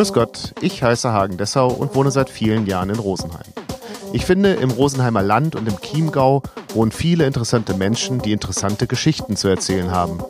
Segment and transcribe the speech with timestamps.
[0.00, 3.52] Grüß Gott, ich heiße Hagen Dessau und wohne seit vielen Jahren in Rosenheim.
[4.14, 6.42] Ich finde, im Rosenheimer Land und im Chiemgau
[6.72, 10.24] wohnen viele interessante Menschen, die interessante Geschichten zu erzählen haben.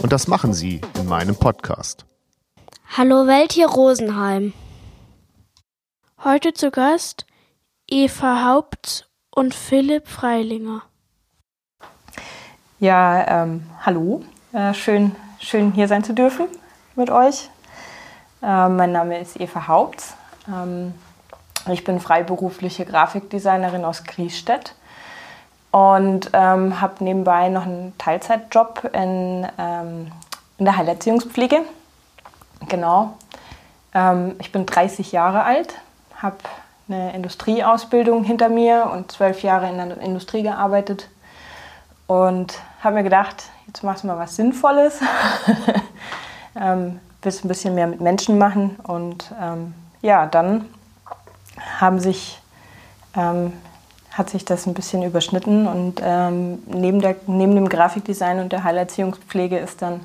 [0.00, 2.06] Und das machen sie in meinem Podcast.
[2.96, 4.52] Hallo Welt hier Rosenheim.
[6.22, 7.26] Heute zu Gast
[7.88, 10.82] Eva Haupt und Philipp Freilinger.
[12.78, 14.22] Ja, ähm, hallo.
[14.52, 16.46] Äh, schön, schön hier sein zu dürfen
[16.94, 17.50] mit euch.
[18.42, 20.02] Äh, mein Name ist Eva Haupt.
[20.48, 20.94] Ähm,
[21.70, 24.74] ich bin freiberufliche Grafikdesignerin aus Griesstedt
[25.70, 30.12] und ähm, habe nebenbei noch einen Teilzeitjob in, ähm,
[30.58, 31.62] in der Heilerziehungspflege.
[32.68, 33.14] Genau.
[33.94, 35.74] Ähm, ich bin 30 Jahre alt,
[36.20, 36.36] habe
[36.88, 41.08] eine Industrieausbildung hinter mir und zwölf Jahre in der Industrie gearbeitet
[42.06, 45.00] und habe mir gedacht, jetzt machst du mal was Sinnvolles.
[46.60, 50.66] ähm, willst ein bisschen mehr mit Menschen machen und ähm, ja, dann
[51.78, 52.40] haben sich,
[53.16, 53.52] ähm,
[54.12, 58.64] hat sich das ein bisschen überschnitten und ähm, neben, der, neben dem Grafikdesign und der
[58.64, 60.00] Heilerziehungspflege ist dann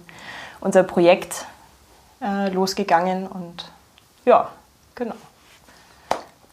[0.59, 1.45] unser Projekt
[2.21, 3.71] äh, losgegangen und
[4.25, 4.49] ja,
[4.95, 5.15] genau.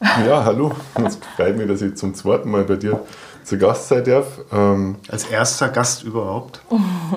[0.00, 0.72] Ja, hallo.
[1.04, 3.00] Es freut mich, dass ich zum zweiten Mal bei dir
[3.42, 4.26] zu Gast sein darf.
[4.52, 6.60] Ähm, Als erster Gast überhaupt.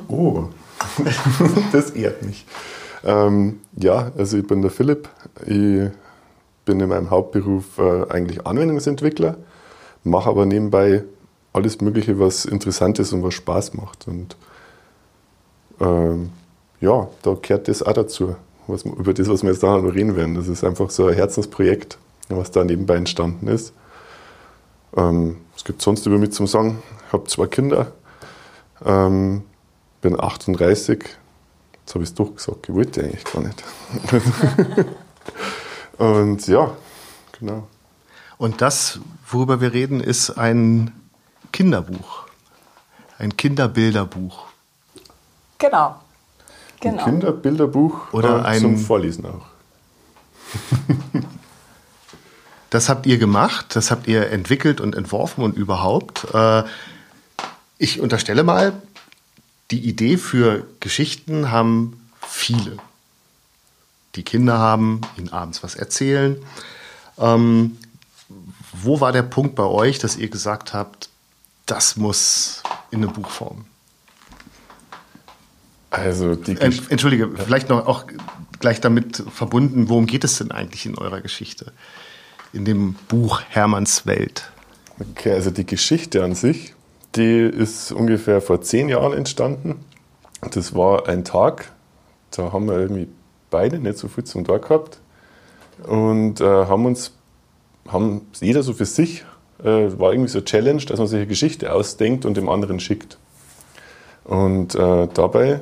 [0.07, 0.45] Oh,
[1.71, 2.45] das ehrt mich.
[3.03, 5.09] Ähm, ja, also ich bin der Philipp.
[5.45, 5.89] Ich
[6.65, 9.37] bin in meinem Hauptberuf äh, eigentlich Anwendungsentwickler,
[10.03, 11.03] mache aber nebenbei
[11.53, 14.07] alles Mögliche, was interessant ist und was Spaß macht.
[14.07, 14.35] Und
[15.79, 16.29] ähm,
[16.79, 18.35] ja, da gehört das auch dazu,
[18.67, 20.35] was, über das, was wir jetzt da noch reden werden.
[20.35, 21.97] Das ist einfach so ein Herzensprojekt,
[22.29, 23.73] was da nebenbei entstanden ist.
[24.95, 27.91] Ähm, es gibt sonst über mich zum Sagen, ich habe zwei Kinder,
[28.85, 29.43] ähm,
[30.01, 31.03] bin 38,
[31.81, 33.63] jetzt habe ich es doch gesagt, ich wollte eigentlich gar nicht.
[35.97, 36.71] Und ja,
[37.37, 37.67] genau.
[38.37, 40.91] Und das, worüber wir reden, ist ein
[41.51, 42.25] Kinderbuch.
[43.19, 44.45] Ein Kinderbilderbuch.
[45.59, 46.01] Genau.
[46.79, 47.03] genau.
[47.03, 49.45] Ein Kinderbilderbuch oder ein zum Vorlesen auch.
[52.71, 56.33] das habt ihr gemacht, das habt ihr entwickelt und entworfen und überhaupt.
[56.33, 56.63] Äh,
[57.77, 58.73] ich unterstelle mal,
[59.71, 62.77] die Idee für Geschichten haben viele
[64.15, 66.37] die Kinder haben, ihnen abends was erzählen.
[67.17, 67.77] Ähm,
[68.73, 71.09] wo war der Punkt bei euch, dass ihr gesagt habt,
[71.65, 73.65] das muss in eine Buchform?
[75.89, 78.05] Also die äh, Entschuldige, vielleicht noch auch
[78.59, 81.73] gleich damit verbunden, worum geht es denn eigentlich in eurer Geschichte?
[82.53, 84.51] In dem Buch Hermanns Welt.
[84.99, 86.73] Okay, also die Geschichte an sich,
[87.15, 89.83] die ist ungefähr vor zehn Jahren entstanden.
[90.51, 91.71] Das war ein Tag,
[92.31, 93.07] da haben wir irgendwie
[93.49, 94.99] beide nicht so viel zum Tag gehabt
[95.83, 97.11] und äh, haben uns,
[97.87, 99.25] haben jeder so für sich,
[99.59, 102.79] äh, war irgendwie so eine Challenge, dass man sich eine Geschichte ausdenkt und dem anderen
[102.79, 103.17] schickt.
[104.23, 105.61] Und äh, dabei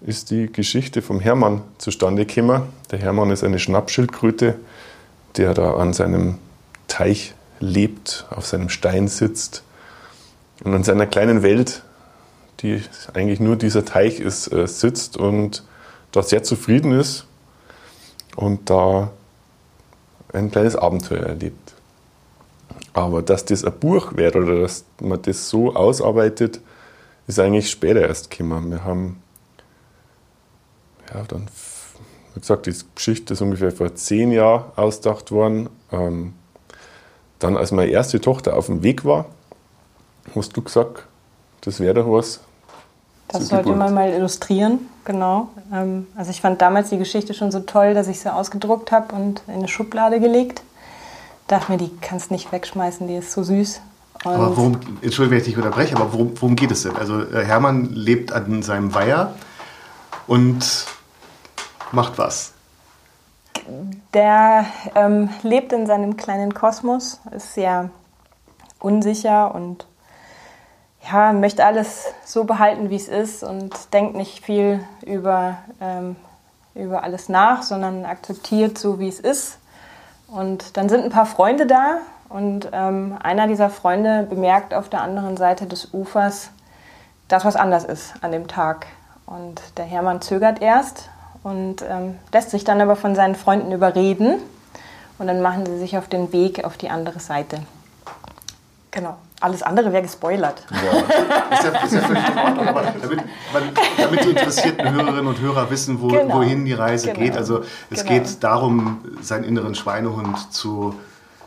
[0.00, 2.62] ist die Geschichte vom Hermann zustande gekommen.
[2.90, 4.54] Der Hermann ist eine Schnappschildkröte,
[5.36, 6.38] der da an seinem
[6.86, 9.64] Teich lebt, auf seinem Stein sitzt
[10.64, 11.82] und in seiner kleinen Welt,
[12.60, 12.82] die
[13.14, 15.64] eigentlich nur dieser Teich ist, äh, sitzt und
[16.12, 17.26] da sehr zufrieden ist
[18.36, 19.10] und da
[20.32, 21.74] ein kleines Abenteuer erlebt.
[22.92, 26.60] Aber dass das ein Buch wird oder dass man das so ausarbeitet,
[27.26, 28.70] ist eigentlich später erst gekommen.
[28.70, 29.22] Wir haben,
[31.12, 31.48] ja, dann,
[32.34, 35.68] wie gesagt, die Geschichte ist ungefähr vor zehn Jahren ausgedacht worden.
[35.92, 36.34] Ähm,
[37.38, 39.26] dann, als meine erste Tochter auf dem Weg war,
[40.34, 41.04] hast du gesagt,
[41.62, 42.40] das wäre doch was,
[43.28, 45.48] das sollte man mal illustrieren, genau.
[45.72, 49.14] Ähm, also ich fand damals die Geschichte schon so toll, dass ich sie ausgedruckt habe
[49.14, 50.62] und in eine Schublade gelegt.
[51.48, 53.80] Dachte mir, die kannst nicht wegschmeißen, die ist so süß.
[54.24, 56.96] Und aber worum, Entschuldigung, wenn ich dich unterbreche, aber worum, worum geht es denn?
[56.96, 59.34] Also äh, Hermann lebt an seinem Weiher
[60.26, 60.86] und
[61.92, 62.52] macht was?
[64.14, 67.90] Der ähm, lebt in seinem kleinen Kosmos, ist sehr
[68.78, 69.86] unsicher und
[71.10, 76.16] ja, möchte alles so behalten, wie es ist und denkt nicht viel über, ähm,
[76.74, 79.58] über alles nach, sondern akzeptiert so, wie es ist.
[80.28, 81.98] Und dann sind ein paar Freunde da
[82.28, 86.50] und ähm, einer dieser Freunde bemerkt auf der anderen Seite des Ufers,
[87.28, 88.86] dass was anders ist an dem Tag.
[89.26, 91.08] Und der Hermann zögert erst
[91.42, 94.40] und ähm, lässt sich dann aber von seinen Freunden überreden.
[95.18, 97.60] Und dann machen sie sich auf den Weg auf die andere Seite.
[98.90, 99.16] Genau.
[99.40, 100.62] Alles andere wäre gespoilert.
[100.70, 103.20] Ja, ist ja, ist ja völlig in Ordnung, aber damit,
[103.98, 106.36] damit die interessierten Hörerinnen und Hörer wissen, wo, Genau.
[106.38, 107.18] wohin die Reise Genau.
[107.20, 107.36] geht.
[107.36, 107.60] Also
[107.90, 108.08] es Genau.
[108.20, 110.94] geht darum, seinen inneren Schweinehund zu,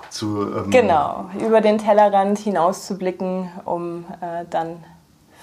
[0.10, 4.84] zu ähm, Genau, über den Tellerrand hinauszublicken, um äh, dann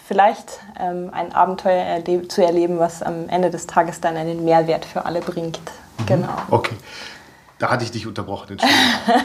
[0.07, 4.85] vielleicht ähm, ein Abenteuer erleb zu erleben, was am Ende des Tages dann einen Mehrwert
[4.85, 5.59] für alle bringt.
[6.07, 6.29] Genau.
[6.51, 6.77] Okay,
[7.59, 8.53] da hatte ich dich unterbrochen.
[8.53, 9.25] Entschuldigung.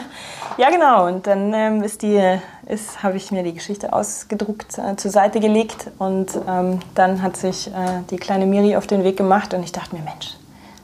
[0.58, 1.06] Ja, genau.
[1.06, 5.90] Und dann ähm, ist ist, habe ich mir die Geschichte ausgedruckt äh, zur Seite gelegt
[5.98, 9.72] und ähm, dann hat sich äh, die kleine Miri auf den Weg gemacht und ich
[9.72, 10.36] dachte mir, Mensch,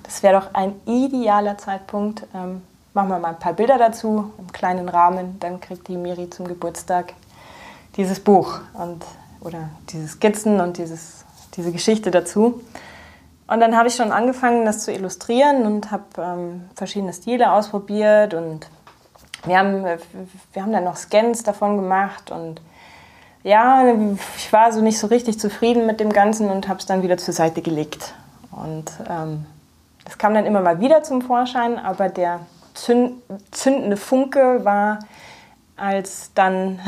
[0.05, 2.23] das wäre doch ein idealer Zeitpunkt.
[2.35, 2.63] Ähm,
[2.95, 5.39] machen wir mal ein paar Bilder dazu im kleinen Rahmen.
[5.39, 7.13] Dann kriegt die Miri zum Geburtstag
[7.97, 9.05] dieses Buch und
[9.41, 11.25] oder diese Skizzen und dieses,
[11.57, 12.63] diese Geschichte dazu.
[13.49, 18.35] Und dann habe ich schon angefangen, das zu illustrieren und habe ähm, verschiedene Stile ausprobiert
[18.35, 18.69] und
[19.45, 19.99] wir haben, äh,
[20.53, 22.61] wir haben dann noch Scans davon gemacht und
[23.43, 23.85] ja,
[24.37, 27.17] ich war so nicht so richtig zufrieden mit dem Ganzen und habe es dann wieder
[27.17, 28.13] zur Seite gelegt.
[28.51, 29.47] Und ähm,
[30.05, 32.41] das kam dann immer mal wieder zum Vorschein, aber der
[32.75, 34.99] zünd, zündende Funke war,
[35.77, 36.81] als dann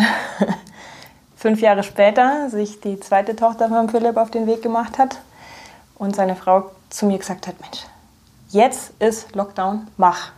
[1.37, 5.21] fünf Jahre später sich die zweite Tochter von Philipp auf den Weg gemacht hat
[6.01, 7.85] und seine Frau zu mir gesagt hat, Mensch,
[8.49, 10.33] jetzt ist Lockdown, mach.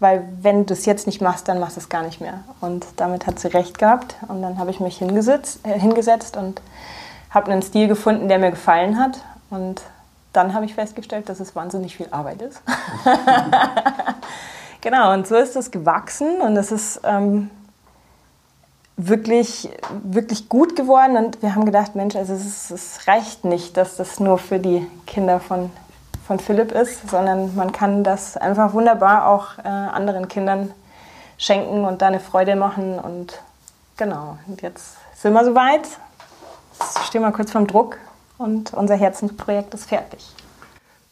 [0.00, 2.40] Weil wenn du es jetzt nicht machst, dann machst du es gar nicht mehr.
[2.60, 4.16] Und damit hat sie recht gehabt.
[4.28, 6.60] Und dann habe ich mich hingesetzt, äh, hingesetzt und
[7.30, 9.20] habe einen Stil gefunden, der mir gefallen hat.
[9.48, 9.80] Und
[10.32, 12.60] dann habe ich festgestellt, dass es wahnsinnig viel Arbeit ist.
[14.80, 17.50] genau, und so ist es gewachsen und es ist ähm,
[18.96, 19.68] wirklich,
[20.04, 21.16] wirklich gut geworden.
[21.16, 24.86] Und wir haben gedacht, Mensch, also es, es reicht nicht, dass das nur für die
[25.06, 25.70] Kinder von,
[26.26, 30.72] von Philipp ist, sondern man kann das einfach wunderbar auch äh, anderen Kindern
[31.38, 32.98] schenken und da eine Freude machen.
[32.98, 33.40] Und
[33.96, 35.86] genau, und jetzt sind wir soweit.
[36.78, 37.98] Jetzt stehen wir kurz vorm Druck
[38.38, 40.20] und unser Herzensprojekt ist fertig.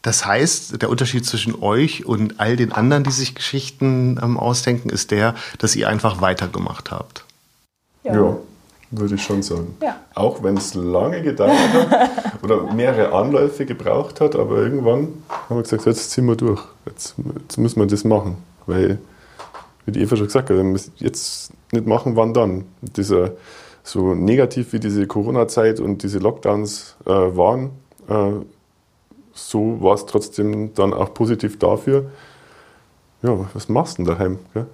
[0.03, 4.91] Das heißt, der Unterschied zwischen euch und all den anderen, die sich Geschichten ähm, ausdenken,
[4.91, 7.25] ist der, dass ihr einfach weitergemacht habt.
[8.05, 8.37] Ja,
[8.91, 9.77] würde ich schon sagen.
[9.83, 9.97] Ja.
[10.15, 12.11] Auch wenn es lange gedauert hat
[12.43, 16.63] oder mehrere Anläufe gebraucht hat, aber irgendwann haben wir gesagt, jetzt ziehen wir durch.
[16.87, 18.37] Jetzt, jetzt müssen wir das machen.
[18.67, 18.99] Weil,
[19.85, 20.57] wie die Eva schon gesagt hat,
[20.97, 22.65] jetzt nicht machen, wann dann?
[22.83, 23.33] Dieser,
[23.83, 27.71] so negativ wie diese Corona-Zeit und diese Lockdowns äh, waren,
[28.09, 28.33] äh,
[29.33, 32.11] so war es trotzdem dann auch positiv dafür.
[33.23, 34.39] Ja, was machst du denn daheim?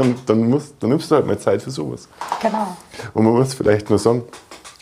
[0.00, 2.08] Dann, dann, musst, dann nimmst du halt mal Zeit für sowas.
[2.40, 2.74] Genau.
[3.12, 4.24] Und man muss vielleicht nur sagen,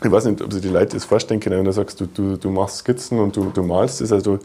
[0.00, 2.36] ich weiß nicht, ob sich die Leute das vorstellen können, wenn du sagst, du, du,
[2.36, 4.12] du machst Skizzen und du, du malst es.
[4.12, 4.38] Also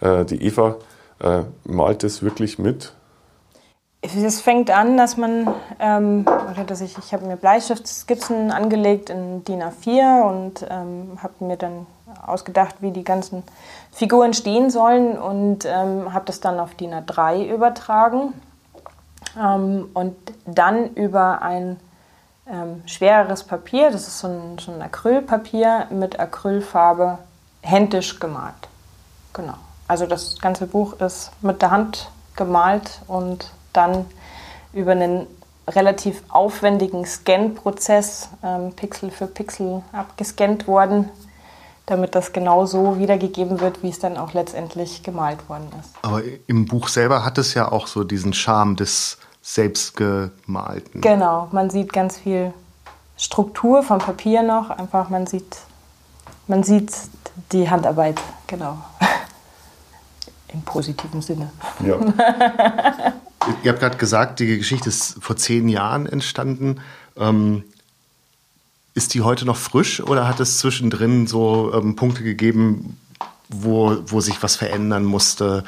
[0.00, 0.76] äh, die Eva
[1.20, 2.92] äh, malt es wirklich mit.
[4.02, 9.42] Es fängt an, dass man, ähm, oder dass ich, ich habe mir Bleistiftskizzen angelegt in
[9.42, 11.86] DIN A4 und ähm, habe mir dann
[12.24, 13.42] ausgedacht, wie die ganzen
[13.90, 18.32] Figuren stehen sollen und ähm, habe das dann auf DIN A3 übertragen
[19.40, 20.16] ähm, und
[20.46, 21.78] dann über ein
[22.46, 27.18] ähm, schwereres Papier, das ist so ein, so ein Acrylpapier mit Acrylfarbe
[27.62, 28.68] händisch gemalt.
[29.32, 29.54] Genau.
[29.88, 34.06] Also das ganze Buch ist mit der Hand gemalt und dann
[34.72, 35.26] über einen
[35.68, 41.08] relativ aufwendigen Scan-Prozess ähm, Pixel für Pixel abgescannt worden,
[41.86, 45.90] damit das genau so wiedergegeben wird, wie es dann auch letztendlich gemalt worden ist.
[46.02, 51.00] Aber im Buch selber hat es ja auch so diesen Charme des Selbstgemalten.
[51.00, 52.52] Genau, man sieht ganz viel
[53.16, 55.58] Struktur vom Papier noch, einfach man sieht,
[56.46, 56.92] man sieht
[57.52, 58.78] die Handarbeit, genau.
[60.52, 61.50] Im positiven Sinne.
[61.84, 61.96] Ja.
[63.62, 66.80] Ihr habt gerade gesagt, die Geschichte ist vor zehn Jahren entstanden.
[67.16, 67.64] Ähm,
[68.94, 72.98] ist die heute noch frisch oder hat es zwischendrin so ähm, Punkte gegeben,
[73.48, 75.64] wo, wo sich was verändern musste,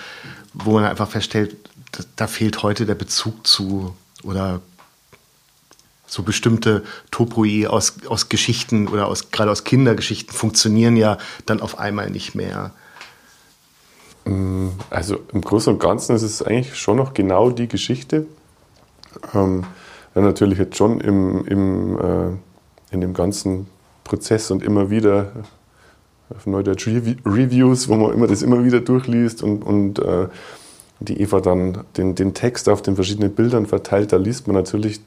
[0.52, 1.56] wo man einfach feststellt,
[1.92, 3.94] da, da fehlt heute der Bezug zu
[4.24, 4.60] oder
[6.06, 11.78] so bestimmte Topoi aus, aus Geschichten oder aus, gerade aus Kindergeschichten funktionieren ja dann auf
[11.78, 12.72] einmal nicht mehr.
[14.90, 18.26] Also im Großen und Ganzen ist es eigentlich schon noch genau die Geschichte.
[19.34, 19.64] Ähm,
[20.14, 23.66] ja, natürlich jetzt schon im, im, äh, in dem ganzen
[24.04, 25.32] Prozess und immer wieder
[26.30, 30.28] auf Neudeutsch Rev Reviews, wo man immer das immer wieder durchliest und, und äh,
[31.04, 35.00] die Eva dann den, den Text auf den verschiedenen Bildern verteilt, da liest man natürlich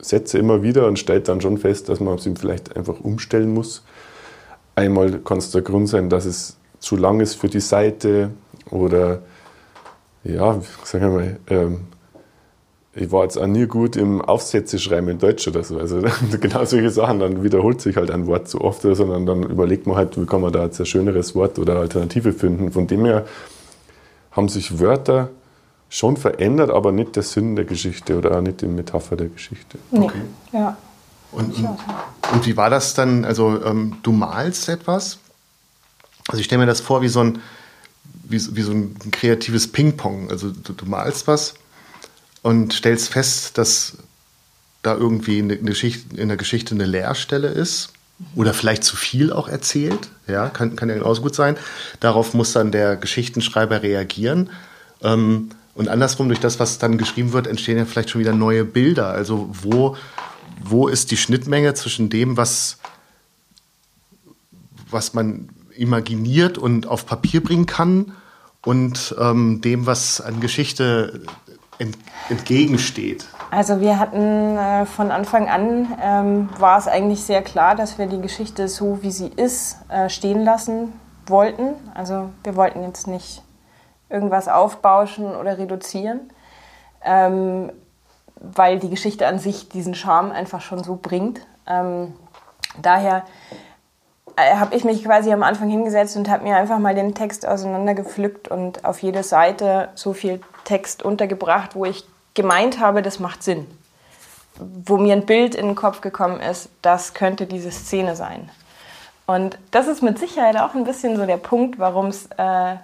[0.00, 3.82] Sätze immer wieder und stellt dann schon fest, dass man sie vielleicht einfach umstellen muss.
[4.74, 8.30] Einmal kann es der Grund sein, dass es zu lang ist für die Seite
[8.70, 9.22] oder
[10.24, 11.80] ja, sagen wir mal, ähm,
[12.94, 15.78] ich war jetzt auch nie gut im Aufsätze schreiben in Deutsch oder so.
[15.78, 16.02] Also
[16.40, 19.96] genau solche Sachen, dann wiederholt sich halt ein Wort so oft, sondern dann überlegt man
[19.96, 22.72] halt, wie kann man da jetzt ein schöneres Wort oder Alternative finden.
[22.72, 23.24] Von dem her
[24.30, 25.30] haben sich Wörter
[25.88, 29.78] schon verändert, aber nicht der Sinn der Geschichte oder auch nicht die Metapher der Geschichte.
[29.90, 30.04] Nee.
[30.04, 30.20] Okay.
[30.52, 30.76] Ja.
[31.32, 31.78] Und, und,
[32.32, 33.24] und, wie war das dann?
[33.24, 35.18] Also ähm, du malst etwas?
[36.26, 37.40] Also ich stelle mir das vor wie so ein,
[38.24, 40.30] wie, wie so ein kreatives Ping-Pong.
[40.30, 41.54] Also du, du malst was
[42.42, 43.98] und stellst fest, dass
[44.82, 47.92] da irgendwie eine Geschichte, in der Geschichte eine Leerstelle ist
[48.34, 50.08] oder vielleicht zu viel auch erzählt.
[50.26, 51.56] Ja, kann, kann ja genauso gut sein.
[52.00, 54.50] Darauf muss dann der Geschichtenschreiber reagieren.
[55.02, 58.64] Ähm, und andersrum, durch das, was dann geschrieben wird, entstehen ja vielleicht schon wieder neue
[58.64, 59.08] Bilder.
[59.08, 59.96] Also wo,
[60.62, 62.78] wo ist die Schnittmenge zwischen dem, was,
[64.90, 68.12] was man imaginiert und auf Papier bringen kann
[68.64, 71.22] und ähm, dem, was an Geschichte
[71.78, 71.96] ent
[72.28, 73.26] entgegensteht?
[73.50, 78.06] Also wir hatten äh, von Anfang an, ähm, war es eigentlich sehr klar, dass wir
[78.06, 80.92] die Geschichte so, wie sie ist, äh, stehen lassen
[81.26, 81.74] wollten.
[81.94, 83.42] Also wir wollten jetzt nicht
[84.10, 86.30] irgendwas aufbauschen oder reduzieren,
[87.02, 87.72] ähm,
[88.36, 91.40] weil die Geschichte an sich diesen Charme einfach schon so bringt.
[91.66, 92.14] Ähm,
[92.82, 93.24] daher
[94.36, 97.46] äh, habe ich mich quasi am Anfang hingesetzt und habe mir einfach mal den Text
[97.46, 102.04] auseinandergepflückt und auf jede Seite so viel Text untergebracht, wo ich
[102.38, 103.66] gemeint habe, das macht Sinn.
[104.54, 108.48] Wo mir ein Bild in den Kopf gekommen ist, das könnte diese Szene sein.
[109.26, 112.76] Und das ist mit Sicherheit auch ein bisschen so der Punkt, warum es äh,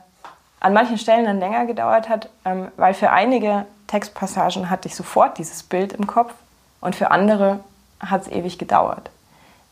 [0.61, 5.39] an manchen Stellen dann länger gedauert hat, ähm, weil für einige Textpassagen hatte ich sofort
[5.39, 6.35] dieses Bild im Kopf
[6.81, 7.61] und für andere
[8.01, 9.11] hat es ewig gedauert.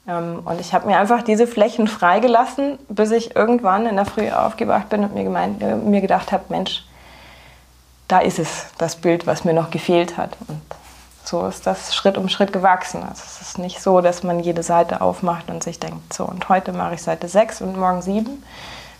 [0.07, 4.31] Ähm, und ich habe mir einfach diese Flächen freigelassen, bis ich irgendwann in der Früh
[4.31, 6.85] aufgewacht bin und mir, gemeint, äh, mir gedacht habe, Mensch,
[8.13, 10.37] da ist es, das Bild, was mir noch gefehlt hat.
[10.47, 10.61] Und
[11.25, 13.03] so ist das Schritt um Schritt gewachsen.
[13.03, 16.51] Also es ist nicht so, dass man jede Seite aufmacht und sich denkt, so und
[16.51, 18.43] heute mache ich Seite 6 und morgen 7,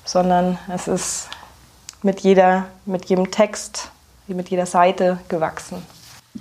[0.07, 1.29] sondern es ist
[2.03, 3.91] mit, jeder, mit jedem Text,
[4.29, 5.83] mit jeder Seite gewachsen.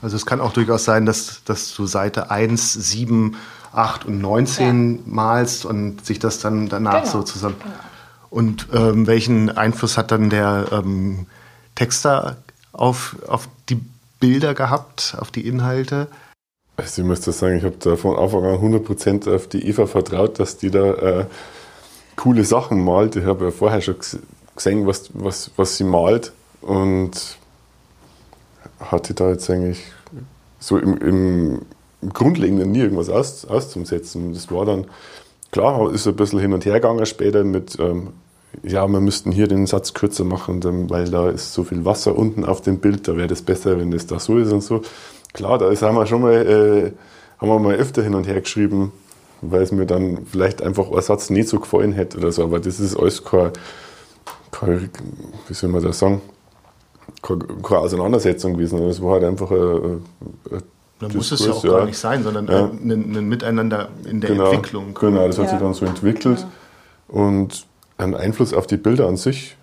[0.01, 3.35] Also es kann auch durchaus sein, dass, dass du Seite 1, 7
[3.73, 5.01] 8 und 19 ja.
[5.07, 7.11] malst und sich das dann danach genau.
[7.11, 7.55] so zusammen.
[7.61, 7.75] Genau.
[8.29, 11.27] Und ähm, welchen Einfluss hat dann der ähm,
[11.75, 12.37] Texter
[12.73, 13.79] auf, auf die
[14.19, 16.07] Bilder gehabt, auf die Inhalte?
[16.77, 20.39] Also ich müsste sagen, ich habe da von Anfang an 100% auf die Eva vertraut,
[20.39, 21.25] dass die da äh,
[22.15, 23.15] coole Sachen malt.
[23.15, 23.95] Ich habe ja vorher schon
[24.55, 27.37] gesehen, was, was, was sie malt und
[28.79, 29.83] hatte da jetzt eigentlich
[30.59, 31.61] so im, im
[32.13, 34.33] Grundlegenden nie irgendwas aus, auszusetzen.
[34.33, 34.85] Das war dann,
[35.51, 38.13] klar, ist ein bisschen hin und her gegangen später mit, ähm,
[38.63, 42.45] ja, wir müssten hier den Satz kürzer machen, weil da ist so viel Wasser unten
[42.45, 44.81] auf dem Bild, da wäre das besser, wenn das da so ist und so.
[45.33, 46.91] Klar, da ist, haben wir schon mal, äh,
[47.39, 48.91] haben wir mal öfter hin und her geschrieben,
[49.41, 52.59] weil es mir dann vielleicht einfach ein Satz nicht so gefallen hätte oder so, aber
[52.59, 53.51] das ist alles kein,
[54.51, 54.89] kein
[55.47, 56.21] wie soll man das sagen,
[57.21, 58.79] keine, keine Auseinandersetzung gewesen.
[58.83, 60.03] Es war halt einfach ein,
[60.51, 60.63] ein
[60.99, 61.71] dann muss es ja auch ja.
[61.71, 62.65] gar nicht sein, sondern ja.
[62.65, 64.93] ein, ein, Miteinander in der genau, Entwicklung.
[64.93, 66.45] Genau, das hat sich dann so entwickelt.
[67.07, 67.65] Und
[68.01, 69.55] einen Einfluss auf die Bilder an sich,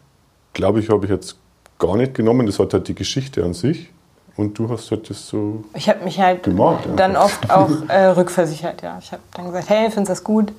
[0.53, 1.37] glaube ich, habe ich jetzt
[1.79, 2.47] gar nicht genommen.
[2.47, 3.91] Das hat halt die Geschichte an sich.
[4.37, 5.65] Und du hast halt das so.
[5.75, 8.99] Ich habe mich halt gemacht, dann oft auch äh, rückversichert, ja.
[9.01, 10.53] Ich habe dann gesagt, hey, findest du das gut?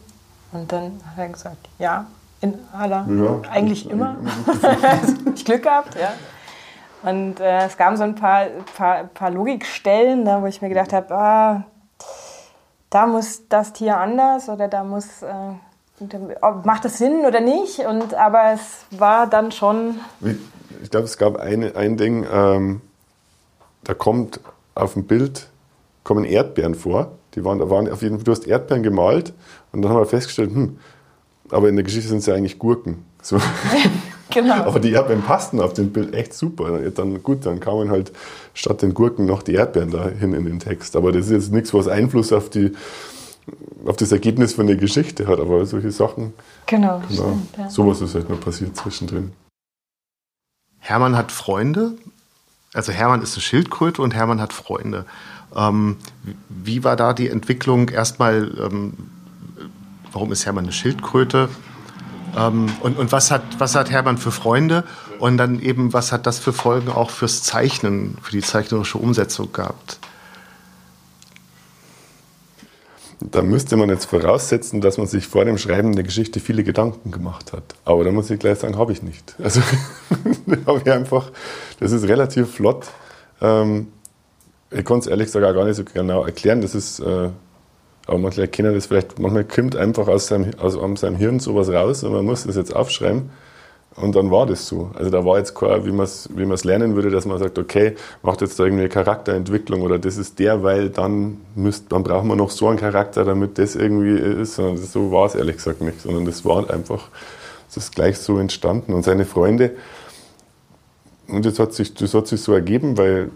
[0.52, 2.06] Und dann hat er gesagt, ja,
[2.42, 4.18] in aller, ja, eigentlich immer.
[4.20, 5.34] immer.
[5.34, 6.12] ich Glück gehabt, ja.
[7.10, 10.92] Und äh, es gab so ein paar, paar, paar Logikstellen, da, wo ich mir gedacht
[10.92, 11.64] habe, ah,
[12.90, 15.54] da muss das Tier anders oder da muss, äh,
[16.64, 17.80] macht das Sinn oder nicht?
[17.80, 20.00] Und, aber es war dann schon.
[20.82, 22.82] Ich glaube, es gab ein, ein Ding, ähm,
[23.84, 24.40] da kommt
[24.76, 25.48] auf dem Bild
[26.04, 27.12] kommen Erdbeeren vor.
[27.36, 29.34] Die waren, da waren auf jeden Fall, du hast Erdbeeren gemalt
[29.72, 30.80] und dann haben wir festgestellt, hm,
[31.52, 33.06] aber in der Geschichte sind es ja eigentlich Gurken.
[33.22, 33.38] So.
[34.32, 34.54] Genau.
[34.54, 36.80] Aber die Erdbeeren passten auf dem Bild echt super.
[36.92, 38.12] Dann gut, dann kamen halt
[38.54, 40.96] statt den Gurken noch die Erdbeeren dahin in den Text.
[40.96, 42.74] Aber das ist jetzt nichts, was Einfluss auf die
[43.86, 46.34] auf das Ergebnis von der Geschichte hat, aber solche Sachen.
[46.66, 47.70] Genau, genau stimmt, ja.
[47.70, 49.32] Sowas ist halt nur passiert zwischendrin.
[50.80, 51.94] Hermann hat Freunde.
[52.74, 55.06] Also Hermann ist eine Schildkröte und Hermann hat Freunde.
[55.56, 55.98] Ähm,
[56.50, 57.90] wie war da die Entwicklung?
[57.90, 58.94] Erstmal, ähm,
[60.12, 61.50] warum ist Hermann eine Schildkröte?
[62.38, 64.84] Ähm, und und was, hat, was hat Hermann für Freunde?
[65.20, 69.52] Und dann eben, was hat das für Folgen auch fürs Zeichnen, für die zeichnerische Umsetzung
[69.52, 70.00] gehabt?
[73.22, 77.12] Da müsste man jetzt voraussetzen, dass man sich vor dem Schreiben der Geschichte viele Gedanken
[77.12, 77.76] gemacht hat.
[77.84, 79.36] Aber da muss ich gleich sagen, habe ich nicht.
[79.44, 79.62] Also
[80.66, 81.32] habe ich einfach,
[81.82, 82.88] das ist relativ flott.
[83.42, 83.88] Ähm,
[84.72, 86.62] ich kann es ehrlich gesagt auch gar nicht so genau erklären.
[86.62, 87.30] Das ist, äh,
[88.08, 91.70] aber manche kennen das vielleicht, manchmal kommt einfach aus seinem, aus, aus seinem Hirn sowas
[91.70, 93.32] raus und man muss das jetzt aufschreiben.
[93.96, 94.92] Und dann war das so.
[94.96, 97.96] Also da war jetzt kein, wie man es wie lernen würde, dass man sagt, okay,
[98.22, 102.30] macht jetzt da irgendwie eine Charakterentwicklung oder das ist der, weil dann müsst, dann brauchen
[102.30, 104.56] wir noch so einen Charakter, damit das irgendwie ist.
[104.56, 107.10] Sondern so war es ehrlich gesagt nicht, sondern das war einfach,
[107.68, 108.94] das ist gleich so entstanden.
[108.94, 109.72] Und seine Freunde,
[111.28, 113.30] und das hat sich, das hat sich so ergeben, weil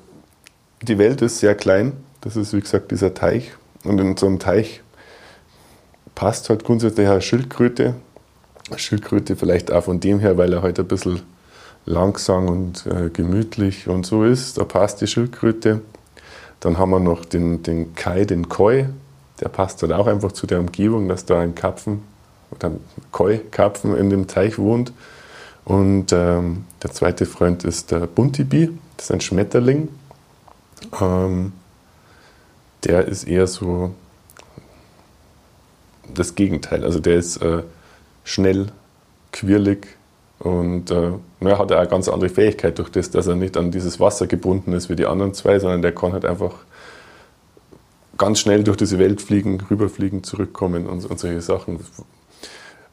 [0.82, 1.94] die Welt ist sehr klein.
[2.22, 3.52] Das ist wie gesagt dieser Teich.
[3.84, 4.82] Und in so einem Teich
[6.16, 7.96] passt halt grundsätzlich eine Schildkröte,
[8.76, 11.22] Schildkröte vielleicht auch von dem her, weil er heute halt ein bisschen
[11.86, 14.58] langsam und äh, gemütlich und so ist.
[14.58, 15.82] Da passt die Schildkröte.
[16.60, 18.86] Dann haben wir noch den, den Kai, den Koi.
[19.42, 22.04] Der passt halt auch einfach zu der Umgebung, dass da ein Karpfen
[22.52, 22.80] oder ein
[23.12, 24.94] Koi-Karpfen in dem Teich wohnt.
[25.66, 28.70] Und ähm, der zweite Freund ist der Buntibi.
[28.98, 29.90] Das ist ein Schmetterling.
[31.02, 31.54] Ähm,
[32.84, 33.94] der ist eher so
[36.14, 36.84] das Gegenteil.
[36.84, 37.64] Also der ist äh,
[38.24, 38.68] schnell,
[39.32, 39.88] quirlig
[40.40, 44.00] und äh, er hat eine ganz andere Fähigkeit durch das, dass er nicht an dieses
[44.00, 46.54] Wasser gebunden ist wie die anderen zwei, sondern der kann halt einfach
[48.18, 51.80] ganz schnell durch diese Welt fliegen, rüberfliegen, zurückkommen und, und solche Sachen.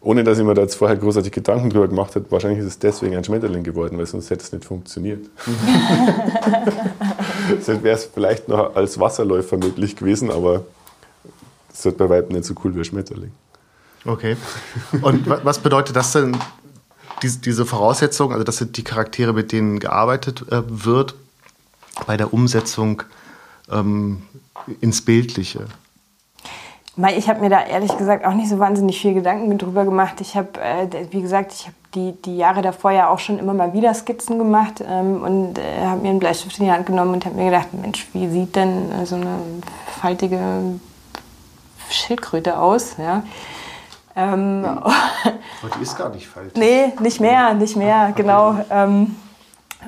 [0.00, 2.78] Ohne dass ich mir da jetzt vorher großartig Gedanken drüber gemacht habe, wahrscheinlich ist es
[2.78, 5.28] deswegen ein Schmetterling geworden, weil sonst hätte es nicht funktioniert.
[7.60, 10.64] sonst wäre es vielleicht noch als Wasserläufer möglich gewesen, aber
[11.70, 13.32] es wird bei weitem nicht so cool wie ein Schmetterling.
[14.04, 14.36] Okay.
[15.02, 16.36] Und was bedeutet das denn,
[17.22, 21.14] diese Voraussetzung, also das sind die Charaktere, mit denen gearbeitet äh, wird,
[22.06, 23.02] bei der Umsetzung
[23.70, 24.22] ähm,
[24.80, 25.66] ins Bildliche?
[27.16, 30.20] Ich habe mir da ehrlich gesagt auch nicht so wahnsinnig viel Gedanken drüber gemacht.
[30.20, 33.54] Ich habe, äh, wie gesagt, ich habe die, die Jahre davor ja auch schon immer
[33.54, 37.14] mal wieder Skizzen gemacht ähm, und äh, habe mir einen Bleistift in die Hand genommen
[37.14, 39.38] und habe mir gedacht, Mensch, wie sieht denn so eine
[40.00, 40.38] faltige
[41.88, 42.96] Schildkröte aus?
[42.98, 43.22] Ja?
[44.20, 44.92] Ähm, Aber
[45.76, 46.52] die ist gar nicht falsch.
[46.56, 48.56] Nee, nicht mehr, nicht mehr, genau.
[48.70, 49.16] Ähm,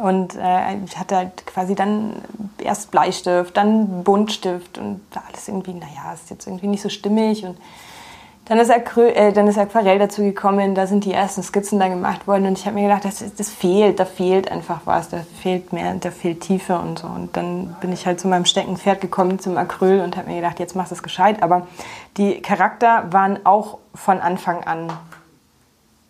[0.02, 2.14] und äh, ich hatte halt quasi dann
[2.58, 7.44] erst Bleistift, dann Buntstift und alles irgendwie, naja, ist jetzt irgendwie nicht so stimmig.
[7.44, 7.58] Und
[8.52, 11.88] dann ist, Acry äh, dann ist Aquarell dazu gekommen, da sind die ersten Skizzen dann
[11.88, 15.24] gemacht worden und ich habe mir gedacht, das, das fehlt, da fehlt einfach was, da
[15.40, 17.06] fehlt mehr, da fehlt Tiefe und so.
[17.06, 20.60] Und dann bin ich halt zu meinem Steckenpferd gekommen, zum Acryl und habe mir gedacht,
[20.60, 21.42] jetzt machst du es gescheit.
[21.42, 21.66] Aber
[22.18, 24.92] die Charakter waren auch von Anfang an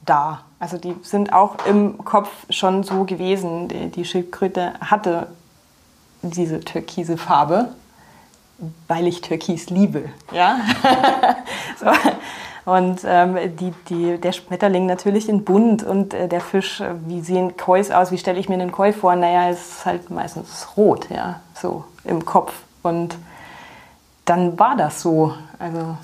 [0.04, 0.40] da.
[0.58, 3.68] Also die sind auch im Kopf schon so gewesen.
[3.68, 5.28] Die, die Schildkröte hatte
[6.22, 7.68] diese türkise Farbe
[8.88, 10.04] weil ich Türkis liebe.
[10.32, 10.60] Ja?
[11.80, 11.86] so.
[12.64, 17.20] Und ähm, die, die, der Schmetterling natürlich in bunt und äh, der Fisch, äh, wie
[17.20, 18.12] sehen Kois aus?
[18.12, 19.16] Wie stelle ich mir einen Koi vor?
[19.16, 22.52] Naja, es ist halt meistens rot, ja, so im Kopf.
[22.82, 23.16] Und
[24.24, 25.34] dann war das so.
[25.58, 25.96] Also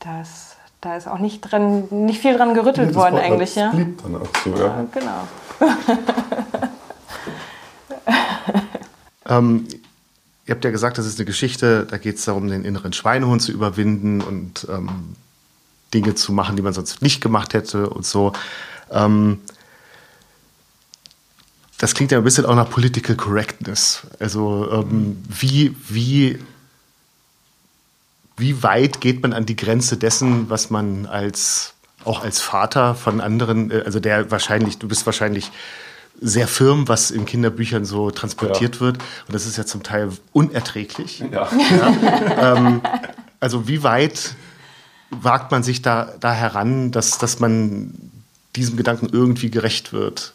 [0.00, 3.54] das, da ist auch nicht, dran, nicht viel dran gerüttelt ja, worden eigentlich.
[3.54, 3.70] Ja?
[3.70, 4.66] blieb dann auch so, ja.
[4.66, 5.28] ja genau.
[9.28, 9.68] ähm,
[10.46, 13.42] Ihr habt ja gesagt, das ist eine Geschichte, da geht es darum, den inneren Schweinehund
[13.42, 15.14] zu überwinden und ähm,
[15.94, 18.32] Dinge zu machen, die man sonst nicht gemacht hätte und so.
[18.90, 19.40] Ähm,
[21.78, 24.02] das klingt ja ein bisschen auch nach Political Correctness.
[24.18, 26.38] Also ähm, wie, wie,
[28.36, 31.74] wie weit geht man an die Grenze dessen, was man als
[32.04, 35.50] auch als Vater von anderen, äh, also der wahrscheinlich, du bist wahrscheinlich
[36.20, 38.80] sehr firm, was in Kinderbüchern so transportiert ja.
[38.80, 38.98] wird.
[39.26, 41.24] Und das ist ja zum Teil unerträglich.
[41.32, 41.48] Ja.
[41.50, 42.56] ja.
[42.56, 42.80] Ähm,
[43.40, 44.34] also wie weit
[45.10, 47.94] wagt man sich da, da heran, dass, dass man
[48.56, 50.32] diesem Gedanken irgendwie gerecht wird?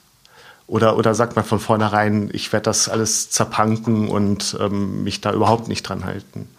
[0.67, 5.31] Oder, oder sagt man von vornherein, ich werde das alles zerpanken und ähm, mich da
[5.33, 6.49] überhaupt nicht dran halten?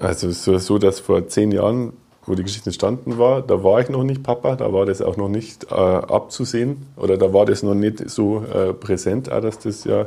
[0.00, 1.92] Also es ist so, dass vor zehn Jahren
[2.26, 5.16] wo die Geschichte entstanden war, da war ich noch nicht Papa, da war das auch
[5.16, 9.58] noch nicht äh, abzusehen oder da war das noch nicht so äh, präsent, auch, dass
[9.58, 10.06] das ja,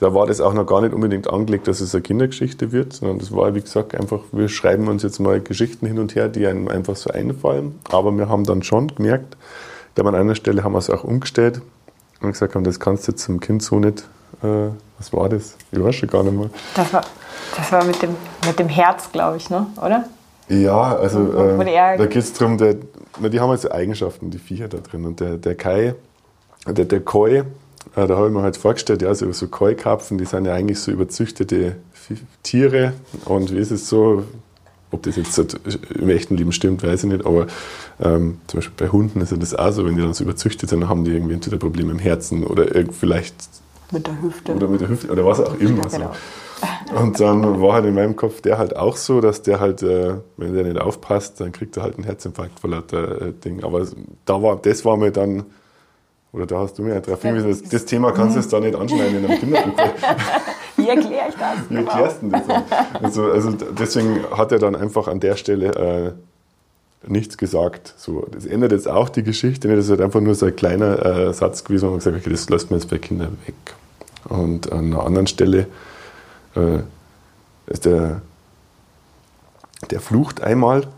[0.00, 3.18] da war das auch noch gar nicht unbedingt angelegt, dass es eine Kindergeschichte wird, sondern
[3.18, 6.46] das war, wie gesagt, einfach, wir schreiben uns jetzt mal Geschichten hin und her, die
[6.46, 7.78] einem einfach so einfallen.
[7.90, 9.36] Aber wir haben dann schon gemerkt,
[9.94, 11.60] da an einer Stelle haben wir es auch umgestellt
[12.22, 14.00] und gesagt haben, das kannst du jetzt zum Kind so nicht,
[14.42, 15.56] äh, was war das?
[15.70, 16.48] Ich weiß schon gar nicht mehr.
[16.74, 17.02] Das war,
[17.56, 19.66] das war mit, dem, mit dem Herz, glaube ich, ne?
[19.76, 20.06] oder?
[20.50, 24.66] Ja, also äh, da geht es darum, der, die haben halt so Eigenschaften, die Viecher
[24.66, 25.04] da drin.
[25.04, 25.94] Und der, der Kai,
[26.66, 27.44] der, der Koi, äh,
[27.94, 30.90] da habe ich mir halt vorgestellt, ja, so, so Koi-Karpfen, die sind ja eigentlich so
[30.90, 31.76] überzüchtete
[32.42, 32.94] Tiere.
[33.26, 34.24] Und wie ist es so,
[34.90, 35.38] ob das jetzt
[35.94, 37.46] im echten Leben stimmt, weiß ich nicht, aber
[38.00, 40.68] ähm, zum Beispiel bei Hunden ist ja das auch so, wenn die dann so überzüchtet
[40.68, 43.36] sind, dann haben die irgendwie entweder Probleme im Herzen oder vielleicht
[43.92, 44.54] mit der Hüfte.
[44.54, 45.84] Oder mit der Hüfte oder was auch immer.
[45.84, 46.12] Ja, genau.
[46.94, 50.14] Und dann war halt in meinem Kopf der halt auch so, dass der halt, äh,
[50.36, 53.62] wenn der nicht aufpasst, dann kriegt er halt einen Herzinfarkt vor lauter äh, Ding.
[53.62, 53.86] Aber
[54.24, 55.44] da war, das war mir dann,
[56.32, 58.74] oder da hast du mir darauf hingewiesen, das, das Thema kannst du jetzt da nicht
[58.74, 59.72] anschneiden in einem Kinderbuch.
[60.76, 61.58] Wie erkläre ich das?
[61.68, 62.42] Wie erklärst du das?
[63.02, 66.16] Also, also deswegen hat er dann einfach an der Stelle
[67.06, 67.94] äh, nichts gesagt.
[67.96, 69.68] So, das ändert jetzt auch die Geschichte.
[69.68, 72.22] Das ist halt einfach nur so ein kleiner äh, Satz gewesen, wo man gesagt hat,
[72.22, 73.54] okay, das lässt man jetzt bei Kindern weg.
[74.28, 75.66] Und an einer anderen Stelle
[76.54, 76.80] äh,
[77.84, 78.22] der,
[79.90, 80.88] der flucht einmal,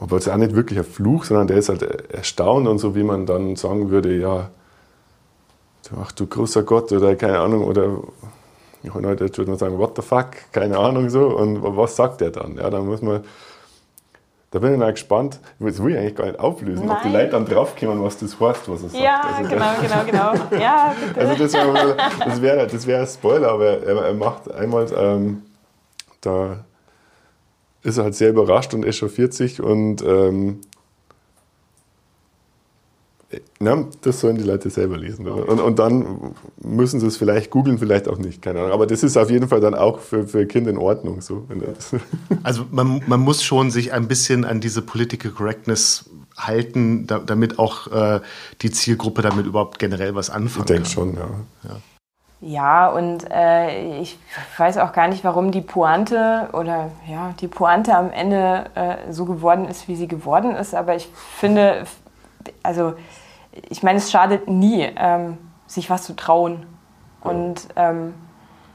[0.00, 2.94] aber es ist auch nicht wirklich ein Fluch, sondern der ist halt erstaunt und so,
[2.94, 4.50] wie man dann sagen würde, ja,
[6.00, 7.98] ach du großer Gott oder keine Ahnung, oder
[8.92, 12.56] heute würde man sagen, what the fuck, keine Ahnung so, und was sagt der dann?
[12.56, 13.22] Ja, dann muss man
[14.52, 15.40] da bin ich mal gespannt.
[15.58, 16.96] Das will ich eigentlich gar nicht auflösen, Nein.
[16.98, 19.02] ob die Leute dann draufkommen, was das heißt, was er sagt.
[19.02, 20.46] Ja, also genau, genau, genau.
[20.62, 21.20] Ja, bitte.
[21.20, 25.42] Also das wäre das wär, das wär ein Spoiler, aber er, macht einmal, ähm,
[26.20, 26.64] da
[27.82, 30.60] ist er halt sehr überrascht und echauffiert sich und ähm,
[33.60, 35.28] na, das sollen die Leute selber lesen.
[35.28, 38.72] Und, und dann müssen sie es vielleicht googeln, vielleicht auch nicht, keine Ahnung.
[38.72, 41.20] Aber das ist auf jeden Fall dann auch für, für Kinder in Ordnung.
[41.20, 41.46] So,
[42.42, 47.58] also man, man muss schon sich ein bisschen an diese Political Correctness halten, da, damit
[47.58, 48.20] auch äh,
[48.62, 51.28] die Zielgruppe damit überhaupt generell was anfangen ich denke schon, ja.
[51.64, 51.76] ja.
[52.44, 54.18] Ja, und äh, ich
[54.56, 59.26] weiß auch gar nicht, warum die Pointe oder ja, die Pointe am Ende äh, so
[59.26, 60.74] geworden ist, wie sie geworden ist.
[60.74, 61.84] Aber ich finde,
[62.64, 62.94] also
[63.68, 66.66] ich meine, es schadet nie, ähm, sich was zu trauen.
[67.22, 68.14] Und ähm,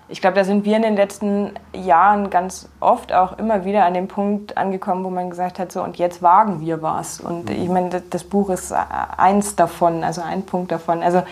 [0.09, 3.93] ich glaube, da sind wir in den letzten Jahren ganz oft auch immer wieder an
[3.93, 7.19] dem Punkt angekommen, wo man gesagt hat, so und jetzt wagen wir was.
[7.19, 7.61] Und mhm.
[7.61, 11.03] ich meine, das, Buch ist eins davon, also ein Punkt davon.
[11.03, 11.23] Also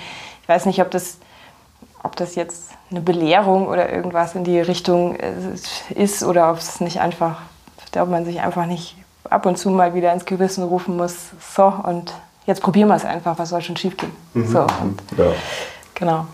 [0.42, 1.20] ich weiß nicht, ob das,
[2.04, 5.34] ob das jetzt eine Belehrung oder irgendwas in die Richtung äh,
[5.96, 7.42] ist oder ob es nicht einfach,
[7.98, 8.98] ob man sich einfach nicht
[9.30, 12.14] ab und zu mal wieder ins Gewissen rufen muss, so und
[12.46, 14.12] jetzt probieren wir es einfach, was soll schon schief gehen.
[14.34, 14.48] Mhm.
[14.48, 15.34] So, und, ja.
[15.94, 16.28] Genau.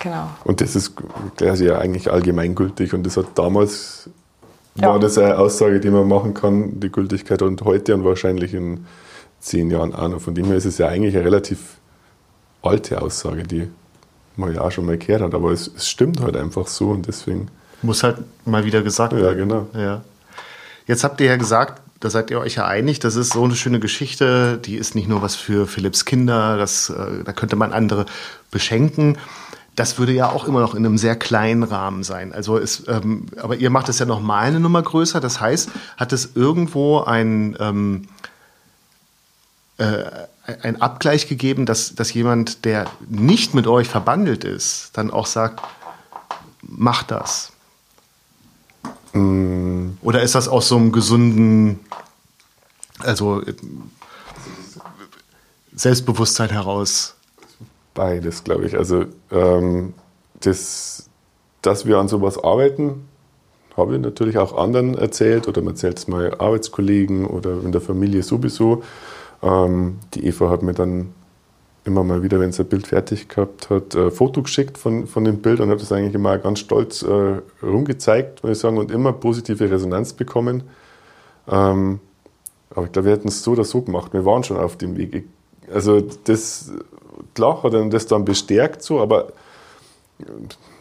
[0.00, 0.28] Genau.
[0.44, 0.94] Und das ist
[1.36, 4.08] quasi ja eigentlich allgemeingültig und das hat damals
[4.76, 4.88] ja.
[4.88, 8.86] war das eine Aussage, die man machen kann, die Gültigkeit und heute und wahrscheinlich in
[9.40, 10.20] zehn Jahren auch noch.
[10.20, 11.78] Von dem her ist es ja eigentlich eine relativ
[12.62, 13.68] alte Aussage, die
[14.36, 17.06] man ja auch schon mal gehört hat, aber es, es stimmt halt einfach so und
[17.06, 17.48] deswegen.
[17.82, 19.24] Muss halt mal wieder gesagt werden.
[19.24, 19.66] Ja, genau.
[19.74, 20.02] Ja.
[20.86, 23.56] Jetzt habt ihr ja gesagt, da seid ihr euch ja einig, das ist so eine
[23.56, 27.72] schöne Geschichte, die ist nicht nur was für Philipps Kinder, das, äh, da könnte man
[27.72, 28.06] andere
[28.50, 29.18] beschenken.
[29.74, 32.32] Das würde ja auch immer noch in einem sehr kleinen Rahmen sein.
[32.32, 35.20] Also es, ähm, aber ihr macht es ja noch mal eine Nummer größer.
[35.20, 38.08] Das heißt, hat es irgendwo ein ähm,
[39.78, 40.04] äh,
[40.62, 45.60] ein Abgleich gegeben, dass, dass jemand, der nicht mit euch verbandelt ist, dann auch sagt,
[46.62, 47.52] mach das.
[49.14, 51.80] Oder ist das aus so einem gesunden,
[53.00, 53.42] also
[55.74, 57.14] Selbstbewusstsein heraus?
[57.94, 58.76] Beides, glaube ich.
[58.76, 59.94] Also, ähm,
[60.40, 61.08] das,
[61.62, 63.08] dass wir an sowas arbeiten,
[63.76, 67.80] habe ich natürlich auch anderen erzählt oder man erzählt es mal Arbeitskollegen oder in der
[67.80, 68.82] Familie sowieso.
[69.42, 71.14] Ähm, die Eva hat mir dann
[71.88, 75.24] immer mal wieder, wenn sie ein Bild fertig gehabt hat, ein Foto geschickt von, von
[75.24, 78.92] dem Bild und hat das eigentlich immer ganz stolz äh, rumgezeigt, würde ich sagen, und
[78.92, 80.62] immer positive Resonanz bekommen.
[81.48, 81.98] Ähm,
[82.70, 84.12] aber ich glaube, wir hätten es so oder so gemacht.
[84.12, 85.24] Wir waren schon auf dem Weg.
[85.72, 86.70] Also das,
[87.34, 89.32] klar hat er das dann bestärkt so, aber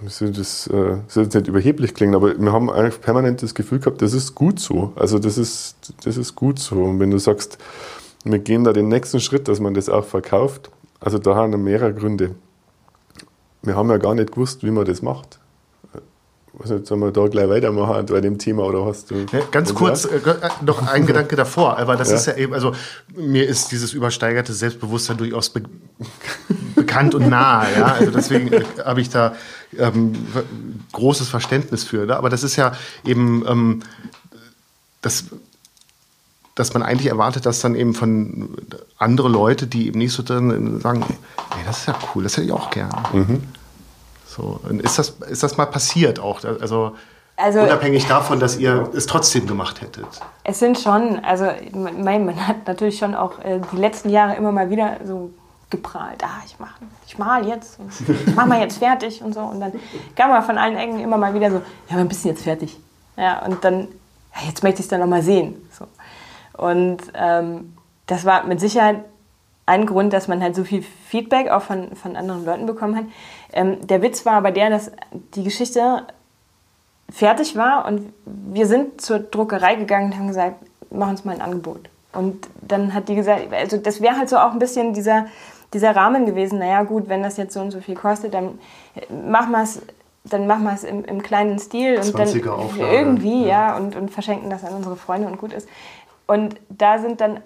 [0.04, 3.80] das, das äh, soll jetzt nicht überheblich klingen, aber wir haben eigentlich permanent das Gefühl
[3.80, 4.94] gehabt, das ist gut so.
[4.96, 6.84] Also das ist, das ist gut so.
[6.84, 7.58] Und wenn du sagst,
[8.24, 11.58] wir gehen da den nächsten Schritt, dass man das auch verkauft, also da haben wir
[11.58, 12.36] mehrere Gründe.
[13.62, 15.40] Wir haben ja gar nicht gewusst, wie man das macht.
[16.60, 19.26] Was nicht, sollen wir da gleich weitermachen bei dem Thema oder hast du?
[19.32, 22.16] Ja, ganz kurz äh, äh, noch ein Gedanke davor, aber das ja.
[22.16, 22.74] ist ja eben, also
[23.16, 25.62] mir ist dieses übersteigerte Selbstbewusstsein durchaus be
[26.76, 27.86] bekannt und nah, ja.
[27.86, 29.36] Also deswegen äh, habe ich da
[29.78, 30.14] ähm,
[30.94, 32.08] großes Verständnis für.
[32.08, 32.18] Ne?
[32.18, 32.72] Aber das ist ja
[33.06, 33.84] eben ähm,
[35.02, 35.26] das
[36.58, 38.50] dass man eigentlich erwartet, dass dann eben von
[38.98, 42.48] andere Leute, die eben nicht so drin sagen, ey, das ist ja cool, das hätte
[42.48, 42.90] ich auch gern.
[43.14, 43.44] Mhm.
[44.26, 46.44] So, und ist das, ist das mal passiert auch?
[46.44, 46.96] Also,
[47.36, 50.08] also, unabhängig davon, dass ihr es trotzdem gemacht hättet?
[50.44, 54.52] Es sind schon, also mein, man hat natürlich schon auch äh, die letzten Jahre immer
[54.52, 55.30] mal wieder so
[55.70, 57.78] geprahlt, ah, ich mache ich mal jetzt,
[58.26, 59.42] ich mache mal jetzt fertig und so.
[59.42, 59.74] Und dann
[60.16, 62.78] kam man von allen Ecken immer mal wieder so, ja, ein bisschen jetzt fertig.
[63.16, 63.88] Ja, und dann,
[64.36, 65.56] ja, jetzt möchte ich es dann noch mal sehen.
[65.78, 65.86] So.
[66.58, 67.74] Und ähm,
[68.08, 69.04] das war mit Sicherheit
[69.66, 73.06] ein Grund, dass man halt so viel Feedback auch von, von anderen Leuten bekommen hat.
[73.54, 74.92] Ähm, der Witz war aber der, dass
[75.36, 76.04] die Geschichte
[77.10, 80.56] fertig war und wir sind zur Druckerei gegangen und haben gesagt,
[80.90, 81.90] mach uns mal ein Angebot.
[82.14, 85.28] Und dann hat die gesagt, also das wäre halt so auch ein bisschen dieser,
[85.74, 88.58] dieser Rahmen gewesen, naja gut, wenn das jetzt so und so viel kostet, dann
[89.10, 89.82] machen wir es
[90.30, 92.94] dann machen wir es im, im, kleinen Stil und dann Auflage.
[92.94, 95.70] irgendwie, ja, ja und, und verschenken das an unsere Freunde und gut ist.
[96.28, 97.42] Und da sind dann,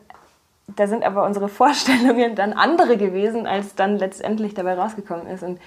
[0.67, 5.43] da sind aber unsere Vorstellungen dann andere gewesen, als dann letztendlich dabei rausgekommen ist.
[5.43, 5.59] Und